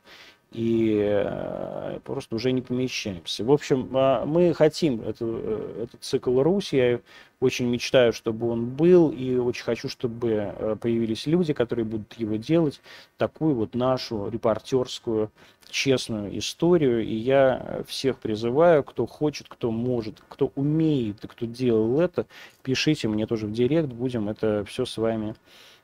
[0.53, 3.45] и э, просто уже не помещаемся.
[3.45, 7.01] В общем, а, мы хотим эту, э, этот цикл Русь, я
[7.41, 12.37] очень мечтаю, чтобы он был, и очень хочу, чтобы э, появились люди, которые будут его
[12.37, 12.81] делать,
[13.19, 15.31] такую вот нашу репортерскую,
[15.69, 22.27] честную историю, и я всех призываю, кто хочет, кто может, кто умеет кто делал это,
[22.63, 25.35] пишите мне тоже в директ, будем это все с вами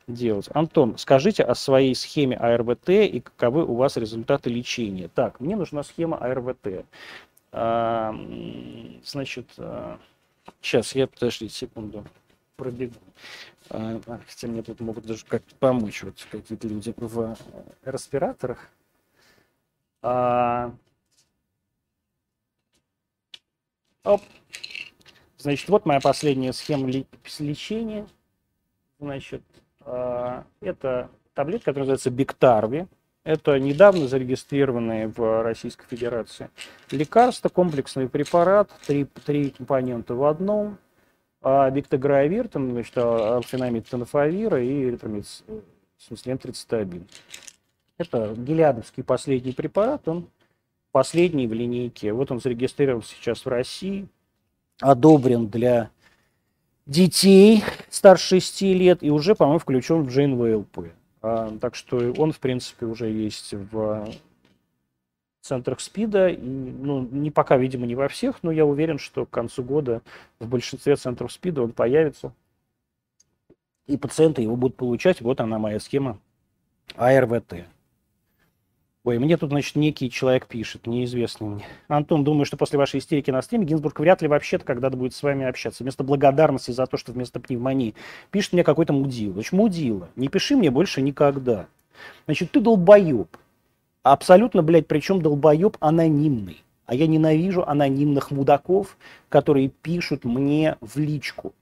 [0.07, 0.49] делать.
[0.53, 5.09] Антон, скажите о своей схеме АРВТ и каковы у вас результаты лечения.
[5.09, 6.85] Так, мне нужна схема АРВТ.
[7.53, 8.15] А,
[9.05, 9.99] значит, а,
[10.61, 12.05] сейчас я, подождите секунду,
[12.57, 12.95] пробегу.
[13.71, 17.37] А, а, хотя мне тут могут даже как-то помочь вот какие-то люди в
[17.85, 18.69] респираторах.
[20.03, 20.75] А,
[24.03, 24.21] оп.
[25.39, 28.07] Значит, вот моя последняя схема лечения.
[28.99, 32.87] Значит, а, это таблетка, которая называется Биктарви.
[33.25, 36.51] Это недавно зарегистрированные в Российской Федерации
[36.91, 40.77] лекарства, комплексный препарат, три, три компонента в одном.
[41.41, 47.07] А Биктогравир, там, значит, алфенамид тенофовира и эритромид, в смысле, энтрицетабин.
[47.97, 50.29] Это гелиадовский последний препарат, он
[50.93, 52.13] последний в линейке.
[52.13, 54.07] Вот он зарегистрирован сейчас в России,
[54.81, 55.91] одобрен для
[56.87, 60.89] детей старше 6 лет и уже, по-моему, включен в ЖНВЛП.
[61.23, 64.09] А, так что он, в принципе, уже есть в
[65.41, 66.29] центрах СПИДа.
[66.29, 70.03] И, ну, не пока, видимо, не во всех, но я уверен, что к концу года
[70.39, 72.33] в большинстве центров СПИДа он появится.
[73.87, 75.21] И пациенты его будут получать.
[75.21, 76.19] Вот она моя схема
[76.97, 77.67] АРВТ.
[79.05, 81.67] Ой, мне тут, значит, некий человек пишет, неизвестный мне.
[81.89, 85.23] Антон, думаю, что после вашей истерики на стриме Гинзбург вряд ли вообще-то когда-то будет с
[85.23, 85.83] вами общаться.
[85.83, 87.95] Вместо благодарности за то, что вместо пневмонии
[88.31, 89.35] пишет мне какой-то мудил.
[89.35, 91.67] Значит, мудила, не пиши мне больше никогда.
[92.25, 93.29] Значит, ты долбоеб.
[94.03, 96.63] Абсолютно, блядь, причем долбоеб анонимный.
[96.87, 98.97] А я ненавижу анонимных мудаков,
[99.29, 101.53] которые пишут мне в личку.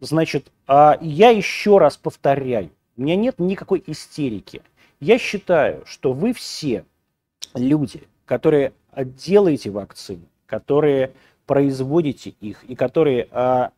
[0.00, 4.62] Значит, а я еще раз повторяю, у меня нет никакой истерики.
[5.02, 6.84] Я считаю, что вы все
[7.54, 11.12] люди, которые делаете вакцины, которые
[11.44, 13.72] производите их и которые а,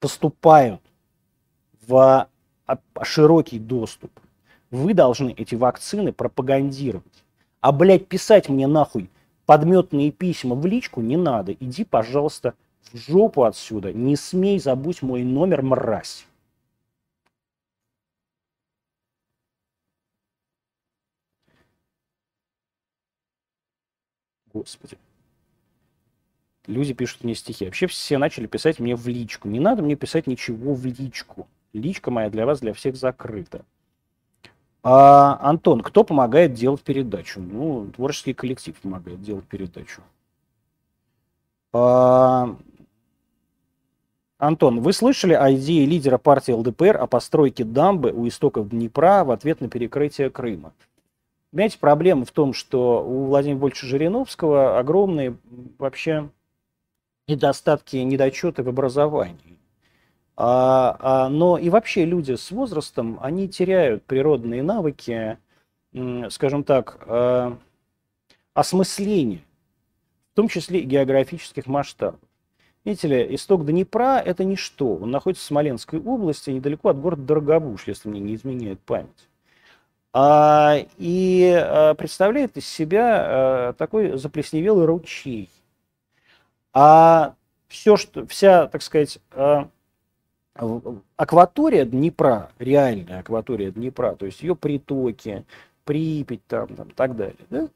[0.00, 0.80] поступают
[1.86, 2.28] в
[2.66, 4.10] а, широкий доступ
[4.72, 7.24] вы должны эти вакцины пропагандировать.
[7.60, 9.10] А, блядь, писать мне нахуй
[9.46, 11.52] подметные письма в личку не надо.
[11.52, 12.54] Иди, пожалуйста,
[12.92, 13.92] в жопу отсюда.
[13.92, 16.27] Не смей забудь мой номер, мразь.
[24.58, 24.98] Господи.
[26.66, 27.64] Люди пишут мне стихи.
[27.64, 29.48] Вообще все начали писать мне в личку.
[29.48, 31.46] Не надо мне писать ничего в личку.
[31.72, 33.64] Личка моя для вас, для всех закрыта.
[34.82, 37.40] А, Антон, кто помогает делать передачу?
[37.40, 40.02] Ну, творческий коллектив помогает делать передачу.
[41.72, 42.56] А,
[44.38, 49.30] Антон, вы слышали о идее лидера партии ЛДПР о постройке дамбы у истоков Днепра в
[49.30, 50.72] ответ на перекрытие Крыма?
[51.50, 55.36] Понимаете, проблема в том, что у Владимира Больча Жириновского огромные
[55.78, 56.30] вообще
[57.26, 59.58] недостатки, недочеты в образовании.
[60.36, 65.38] А, а, но и вообще люди с возрастом, они теряют природные навыки,
[66.30, 67.58] скажем так, а,
[68.54, 69.40] осмысления,
[70.32, 72.20] в том числе и географических масштабов.
[72.84, 74.96] Видите ли, исток Днепра– это ничто.
[74.96, 79.27] Он находится в Смоленской области, недалеко от города Дорогобуш, если мне не изменяет память.
[80.12, 85.50] А, и а, представляет из себя а, такой заплесневелый ручей.
[86.72, 87.34] А
[87.68, 89.68] все, что, вся, так сказать, а,
[91.16, 95.44] акватория Днепра, реальная акватория Днепра, то есть ее притоки,
[95.84, 97.68] Припять там, там так далее, да,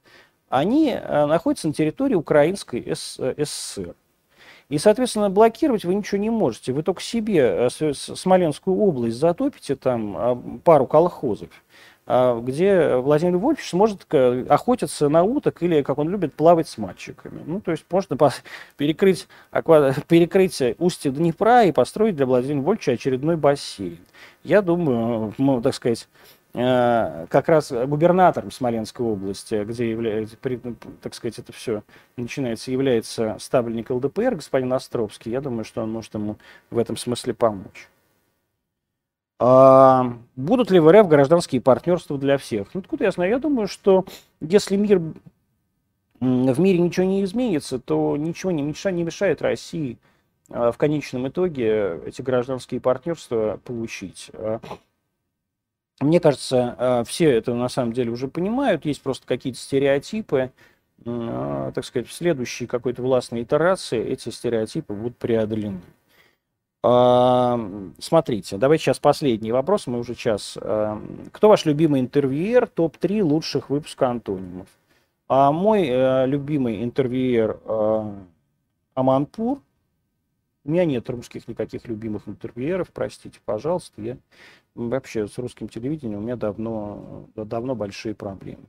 [0.50, 3.94] они э, находятся на территории Украинской СССР.
[4.68, 6.74] И, соответственно, блокировать вы ничего не можете.
[6.74, 11.48] Вы только себе э, Смоленскую область затопите, там пару колхозов,
[12.06, 17.42] где Владимир Вольфович сможет охотиться на уток или, как он любит, плавать с мальчиками.
[17.46, 18.18] Ну, то есть можно
[18.76, 23.98] перекрыть, перекрыть устье Днепра и построить для Владимира Вольфовича очередной бассейн.
[24.42, 26.08] Я думаю, ну, так сказать,
[26.54, 30.36] э, как раз губернатором Смоленской области, где является,
[31.00, 31.84] так сказать, это все
[32.16, 36.36] начинается, является ставленник ЛДПР, господин Островский, я думаю, что он может ему
[36.70, 37.88] в этом смысле помочь.
[39.44, 42.72] А, будут ли в РФ гражданские партнерства для всех?
[42.74, 43.32] Ну, откуда я знаю?
[43.32, 44.04] Я думаю, что
[44.40, 45.00] если мир
[46.20, 49.98] в мире ничего не изменится, то ничего не мешает, не мешает России
[50.48, 54.30] а, в конечном итоге эти гражданские партнерства получить.
[54.34, 54.60] А,
[55.98, 60.52] мне кажется, все это на самом деле уже понимают, есть просто какие-то стереотипы,
[61.04, 65.80] так сказать, в следующей какой-то властной итерации эти стереотипы будут преодолены.
[66.82, 70.58] Смотрите, давайте сейчас последний вопрос, мы уже час.
[71.32, 74.66] Кто ваш любимый интервьюер, топ-3 лучших выпуска антонимов?
[75.28, 77.58] А мой э, любимый интервьюер
[78.94, 79.60] Аманпур.
[80.64, 84.00] У меня нет русских никаких любимых интервьюеров, простите, пожалуйста.
[84.00, 84.16] Я
[84.74, 88.64] вообще с русским телевидением у меня давно, давно большие проблемы.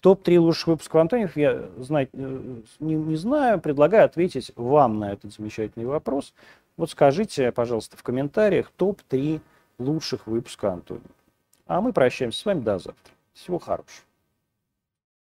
[0.00, 5.32] Топ-3 лучших выпусков Антонимов я знать, э, не, не знаю, предлагаю ответить вам на этот
[5.32, 6.34] замечательный вопрос.
[6.78, 9.40] Вот скажите, пожалуйста, в комментариях топ-3
[9.78, 11.02] лучших выпуска Антония.
[11.66, 13.12] А мы прощаемся с вами до завтра.
[13.34, 14.07] Всего хорошего.